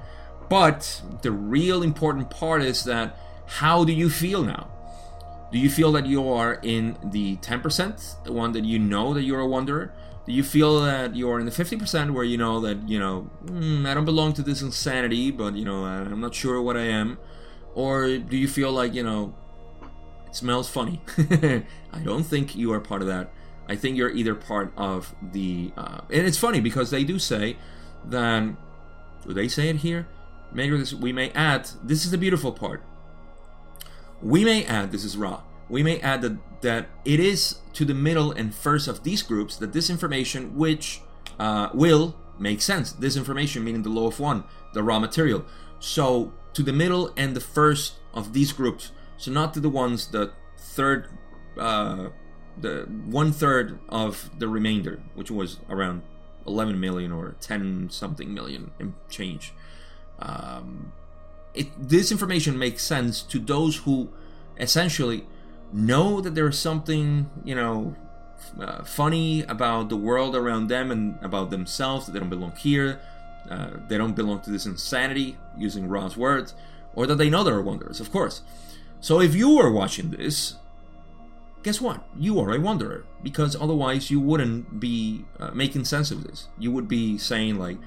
[0.48, 4.68] But the real important part is that how do you feel now?
[5.52, 9.22] Do you feel that you are in the 10%, the one that you know that
[9.22, 9.92] you're a wanderer?
[10.26, 13.86] Do you feel that you're in the 50% where you know that, you know, mm,
[13.86, 17.18] I don't belong to this insanity, but, you know, I'm not sure what I am?
[17.74, 19.34] Or do you feel like, you know,
[20.26, 21.02] it smells funny?
[21.18, 23.32] I don't think you are part of that
[23.68, 25.72] I think you're either part of the.
[25.76, 27.56] Uh, and it's funny because they do say
[28.06, 28.54] that.
[29.26, 30.08] Do they say it here?
[30.52, 31.70] Maybe this, we may add.
[31.82, 32.82] This is the beautiful part.
[34.20, 34.92] We may add.
[34.92, 35.42] This is Ra.
[35.68, 39.56] We may add that that it is to the middle and first of these groups
[39.56, 41.00] that this information, which
[41.38, 42.92] uh, will make sense.
[42.92, 44.44] This information, meaning the law of one,
[44.74, 45.44] the Ra material.
[45.78, 48.92] So to the middle and the first of these groups.
[49.16, 51.08] So not to the ones the third
[51.58, 52.08] uh,
[52.60, 56.02] the one third of the remainder, which was around
[56.46, 59.52] 11 million or 10 something million and change.
[60.18, 60.92] Um,
[61.54, 64.10] it, this information makes sense to those who
[64.58, 65.26] essentially
[65.72, 67.94] know that there is something, you know,
[68.60, 73.00] uh, funny about the world around them and about themselves, that they don't belong here,
[73.50, 76.54] uh, they don't belong to this insanity, using Ra's words,
[76.94, 78.42] or that they know there are wanderers, of course.
[79.00, 80.56] So if you are watching this
[81.62, 82.08] guess what?
[82.18, 86.48] You are a wanderer because otherwise you wouldn't be uh, making sense of this.
[86.58, 87.78] You would be saying like,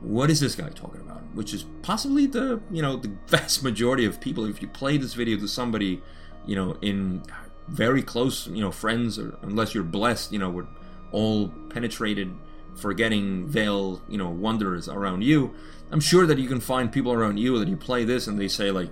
[0.00, 4.04] "What is this guy talking about?" Which is possibly the you know the vast majority
[4.04, 4.44] of people.
[4.44, 6.02] If you play this video to somebody,
[6.46, 7.22] you know, in
[7.68, 10.66] very close you know friends, or unless you're blessed, you know, with
[11.12, 12.34] all penetrated,
[12.74, 15.54] forgetting veil, you know, wanderers around you.
[15.90, 18.48] I'm sure that you can find people around you that you play this and they
[18.48, 18.90] say like,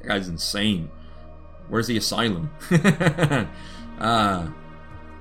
[0.00, 0.90] "That guy's insane."
[1.68, 2.50] Where's the asylum?
[4.00, 4.48] uh,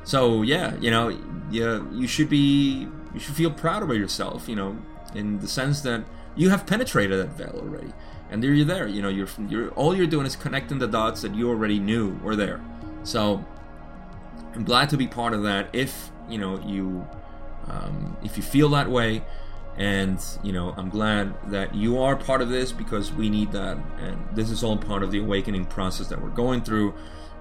[0.04, 1.10] so yeah, you know,
[1.52, 4.78] you you should be you should feel proud about yourself, you know,
[5.16, 6.04] in the sense that
[6.36, 7.94] you have penetrated that veil already,
[8.30, 8.88] and there you're there.
[8.88, 12.18] You know, you're you're all you're doing is connecting the dots that you already knew
[12.24, 12.62] were there.
[13.04, 13.44] So
[14.54, 15.70] I'm glad to be part of that.
[15.74, 17.08] If you know you
[17.68, 19.24] um, if you feel that way,
[19.78, 23.78] and you know i'm glad that you are part of this because we need that
[24.00, 26.94] and this is all part of the awakening process that we're going through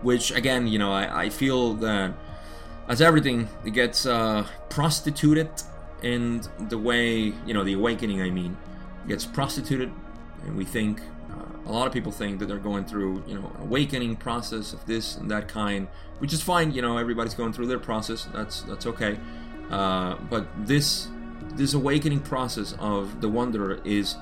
[0.03, 2.13] which again you know i, I feel that
[2.89, 5.51] as everything it gets uh, prostituted
[6.03, 8.57] in the way you know the awakening i mean
[9.09, 9.91] gets prostituted
[10.45, 11.01] and we think
[11.31, 14.73] uh, a lot of people think that they're going through you know an awakening process
[14.73, 15.89] of this and that kind
[16.19, 19.19] which is fine you know everybody's going through their process that's that's okay
[19.71, 21.09] uh, but this
[21.55, 24.17] this awakening process of the wanderer is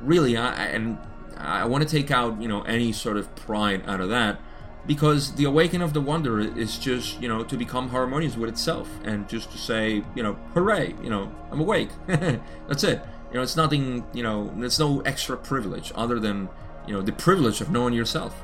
[0.00, 0.98] really I, and
[1.36, 4.40] I want to take out you know any sort of pride out of that
[4.86, 8.88] because the awakening of the wanderer is just you know to become harmonious with itself
[9.04, 13.42] and just to say you know hooray you know I'm awake that's it you know
[13.42, 16.48] it's nothing you know there's no extra privilege other than
[16.86, 18.42] you know the privilege of knowing yourself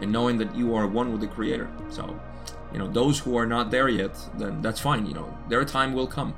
[0.00, 2.18] and knowing that you are one with the creator so
[2.72, 5.92] you know those who are not there yet then that's fine you know their time
[5.92, 6.34] will come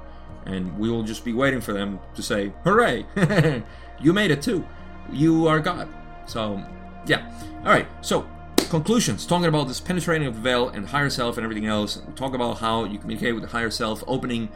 [0.47, 3.07] and we will just be waiting for them to say, "Hooray!
[4.01, 4.67] you made it too.
[5.11, 5.89] You are God."
[6.27, 6.63] So,
[7.07, 7.31] yeah.
[7.65, 7.87] All right.
[8.01, 8.27] So,
[8.73, 9.27] conclusions.
[9.27, 12.01] Talking about this penetrating of the veil and higher self and everything else.
[12.17, 14.49] Talk about how you communicate with the higher self, opening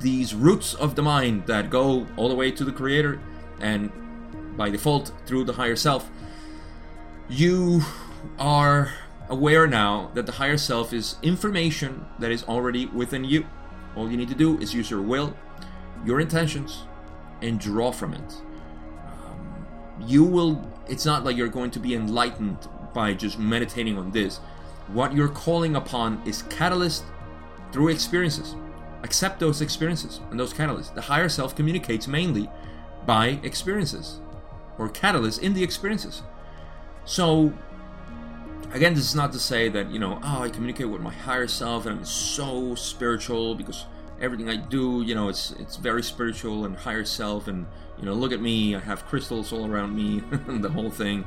[0.00, 3.18] these roots of the mind that go all the way to the Creator,
[3.60, 3.90] and
[4.54, 6.10] by default through the higher self,
[7.30, 7.80] you
[8.38, 8.92] are
[9.30, 13.46] aware now that the higher self is information that is already within you.
[13.96, 15.34] All you need to do is use your will,
[16.04, 16.82] your intentions,
[17.40, 18.42] and draw from it.
[19.06, 19.66] Um,
[20.06, 24.38] you will, it's not like you're going to be enlightened by just meditating on this.
[24.88, 27.04] What you're calling upon is catalyst
[27.72, 28.54] through experiences.
[29.02, 30.94] Accept those experiences and those catalysts.
[30.94, 32.48] The higher self communicates mainly
[33.04, 34.20] by experiences
[34.78, 36.22] or catalysts in the experiences.
[37.04, 37.52] So,
[38.72, 41.48] again, this is not to say that, you know, oh, I communicate with my higher
[41.48, 43.84] self and I'm so spiritual because
[44.20, 47.66] everything I do, you know, it's it's very spiritual and higher self and
[47.98, 50.22] you know, look at me, I have crystals all around me,
[50.60, 51.24] the whole thing.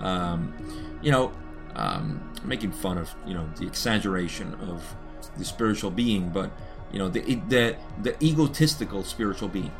[0.00, 0.54] Um,
[1.02, 1.32] you know,
[1.76, 4.96] um, making fun of, you know, the exaggeration of
[5.36, 6.50] the spiritual being, but
[6.92, 9.72] you know, the the the egotistical spiritual being.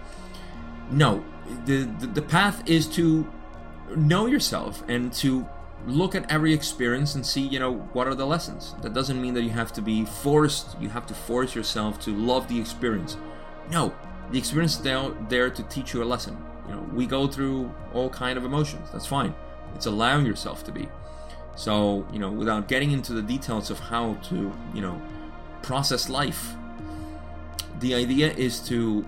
[0.90, 1.24] No,
[1.66, 3.26] the, the, the path is to
[3.96, 5.46] know yourself and to
[5.86, 8.74] look at every experience and see, you know, what are the lessons.
[8.82, 12.14] That doesn't mean that you have to be forced, you have to force yourself to
[12.14, 13.16] love the experience.
[13.70, 13.94] No,
[14.30, 16.36] the experience is there, there to teach you a lesson.
[16.68, 18.88] You know, we go through all kind of emotions.
[18.92, 19.34] That's fine.
[19.74, 20.88] It's allowing yourself to be.
[21.56, 25.00] So, you know, without getting into the details of how to, you know,
[25.62, 26.54] process life,
[27.80, 29.06] the idea is to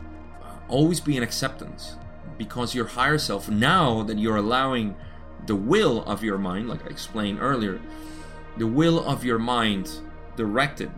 [0.68, 1.96] always be in acceptance
[2.38, 4.96] because your higher self, now that you're allowing
[5.46, 7.80] the will of your mind, like I explained earlier,
[8.56, 9.90] the will of your mind
[10.36, 10.90] directed,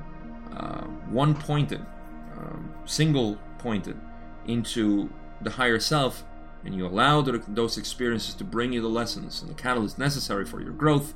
[0.56, 1.84] uh, one pointed,
[2.38, 3.98] um, single pointed
[4.46, 5.10] into
[5.40, 6.24] the higher self,
[6.64, 10.60] and you allow those experiences to bring you the lessons and the catalyst necessary for
[10.60, 11.14] your growth,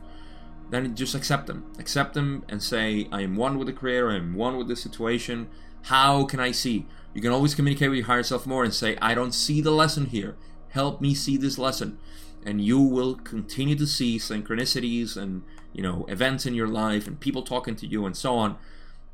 [0.70, 1.64] then just accept them.
[1.78, 4.76] Accept them and say, I am one with the Creator, I am one with the
[4.76, 5.48] situation.
[5.82, 6.86] How can I see?
[7.14, 9.70] You can always communicate with your higher self more and say, I don't see the
[9.70, 10.36] lesson here.
[10.70, 11.98] Help me see this lesson.
[12.44, 15.42] And you will continue to see synchronicities and,
[15.72, 18.56] you know, events in your life and people talking to you and so on.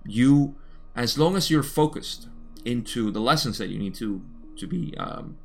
[0.04, 0.56] You,
[0.96, 2.28] as long as you're focused
[2.64, 4.22] into the lessons that you need to,
[4.56, 5.38] to be, um,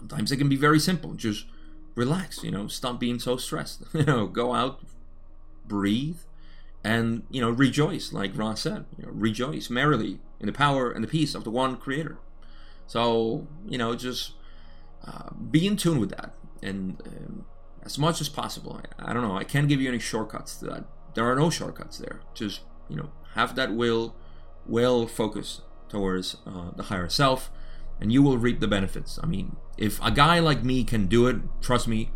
[0.00, 1.12] sometimes it can be very simple.
[1.12, 1.44] Just
[1.94, 3.84] relax, you know, stop being so stressed.
[3.92, 4.80] you know, go out,
[5.66, 6.18] breathe,
[6.82, 11.04] and you know rejoice like Ra said you know rejoice merrily in the power and
[11.04, 12.18] the peace of the one creator.
[12.86, 14.32] So you know just
[15.06, 16.34] uh, be in tune with that.
[16.62, 17.46] And um,
[17.84, 18.80] as much as possible.
[18.98, 20.84] I, I, don't know i can't give you any shortcuts to that.
[21.14, 22.20] There are no shortcuts there.
[22.34, 24.16] Just you know have that will
[24.66, 27.50] will focus towards uh, the higher self
[28.00, 29.18] and you will reap the benefits.
[29.22, 32.10] I mean if a guy like me can do it trust me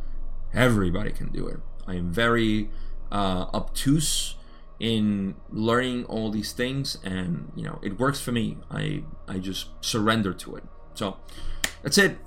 [0.53, 1.59] everybody can do it.
[1.87, 2.71] I am very
[3.13, 4.37] uh, obtuse
[4.81, 8.59] in learning all these things and you know it works for me.
[8.71, 10.65] I i just surrender to it.
[10.95, 11.17] So
[11.83, 12.19] that's it.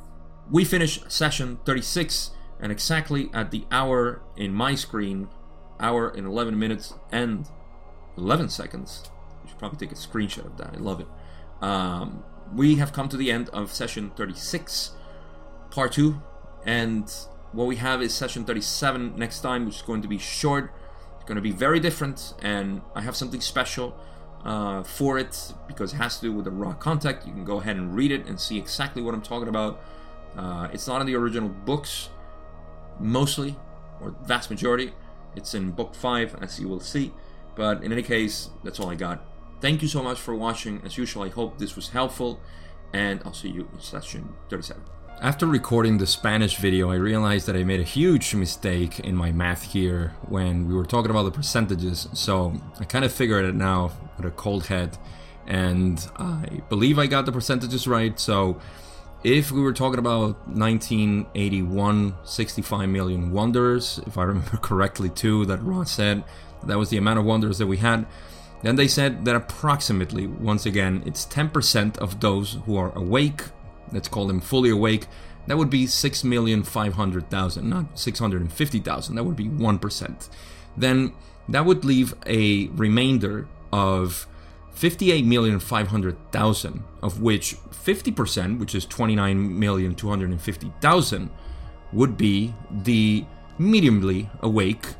[0.50, 5.30] We finish session 36 and exactly at the hour in my screen
[5.80, 7.48] hour and 11 minutes and
[8.18, 9.04] 11 seconds.
[9.44, 10.74] You should probably take a screenshot of that.
[10.74, 11.08] I love it.
[11.62, 12.24] Um,
[12.56, 14.91] we have come to the end of session 36
[15.69, 16.22] part 2
[16.65, 17.11] and
[17.52, 20.72] what we have is session 37 next time which is going to be short
[21.18, 23.95] It's going to be very different, and I have something special
[24.45, 27.26] uh, for it because it has to do with the Ra contact.
[27.26, 29.82] You can go ahead and read it and see exactly what I'm talking about.
[30.38, 32.10] Uh, it's not in the original books,
[32.99, 33.56] mostly,
[33.99, 34.94] or vast majority.
[35.36, 37.14] It's in book five, as you will see.
[37.56, 39.24] But in any case, that's all I got.
[39.60, 40.82] Thank you so much for watching.
[40.86, 42.40] As usual, I hope this was helpful,
[42.94, 44.84] and I'll see you in session 37.
[45.20, 49.32] After recording the Spanish video, I realized that I made a huge mistake in my
[49.32, 52.08] math here when we were talking about the percentages.
[52.14, 54.96] So I kind of figured it now with a cold head,
[55.48, 58.20] and I believe I got the percentages right.
[58.20, 58.62] So
[59.24, 65.64] if we were talking about 1981, 65 million wanderers, if I remember correctly, too, that
[65.64, 66.24] Ra said
[66.64, 68.06] that was the amount of wanderers that we had.
[68.64, 73.44] Then they said that approximately, once again, it's 10% of those who are awake
[73.92, 75.08] let's call them fully awake,
[75.48, 79.16] that would be 6,500,000, not 650,000.
[79.16, 80.30] That would be 1%.
[80.76, 81.14] Then
[81.48, 84.26] that would leave a remainder of
[84.76, 91.30] 58,500,000, of which 50%, which is 29,250,000,
[91.94, 93.24] would be the
[93.58, 94.96] mediumly awake.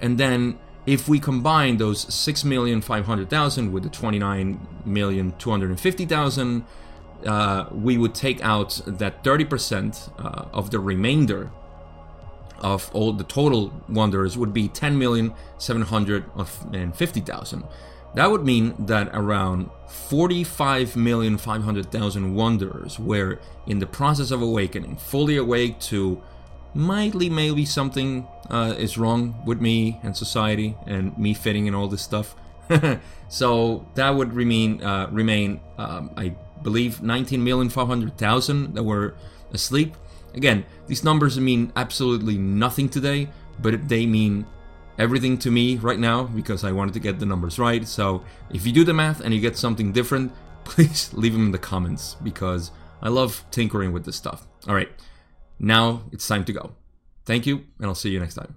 [0.00, 6.64] And then if we combine those 6,500,000 with the 29,250,000,
[7.26, 11.50] uh, we would take out that 30% uh, of the remainder
[12.58, 17.68] of all the total wanderers would be 10,750,000.
[18.14, 25.78] That would mean that around 45,500,000 wanderers were in the process of awakening, fully awake
[25.80, 26.22] to
[26.74, 31.88] mildly maybe something uh, is wrong with me and society and me fitting in all
[31.88, 32.34] this stuff.
[33.28, 39.14] so that would remain uh, remain um, I believe 19,500,000 that were
[39.52, 39.96] asleep.
[40.34, 43.28] Again, these numbers mean absolutely nothing today,
[43.60, 44.46] but they mean
[44.98, 47.86] everything to me right now because I wanted to get the numbers right.
[47.86, 50.32] So if you do the math and you get something different,
[50.64, 52.70] please leave them in the comments because
[53.02, 54.46] I love tinkering with this stuff.
[54.66, 54.88] All right,
[55.58, 56.72] now it's time to go.
[57.24, 58.54] Thank you, and I'll see you next time.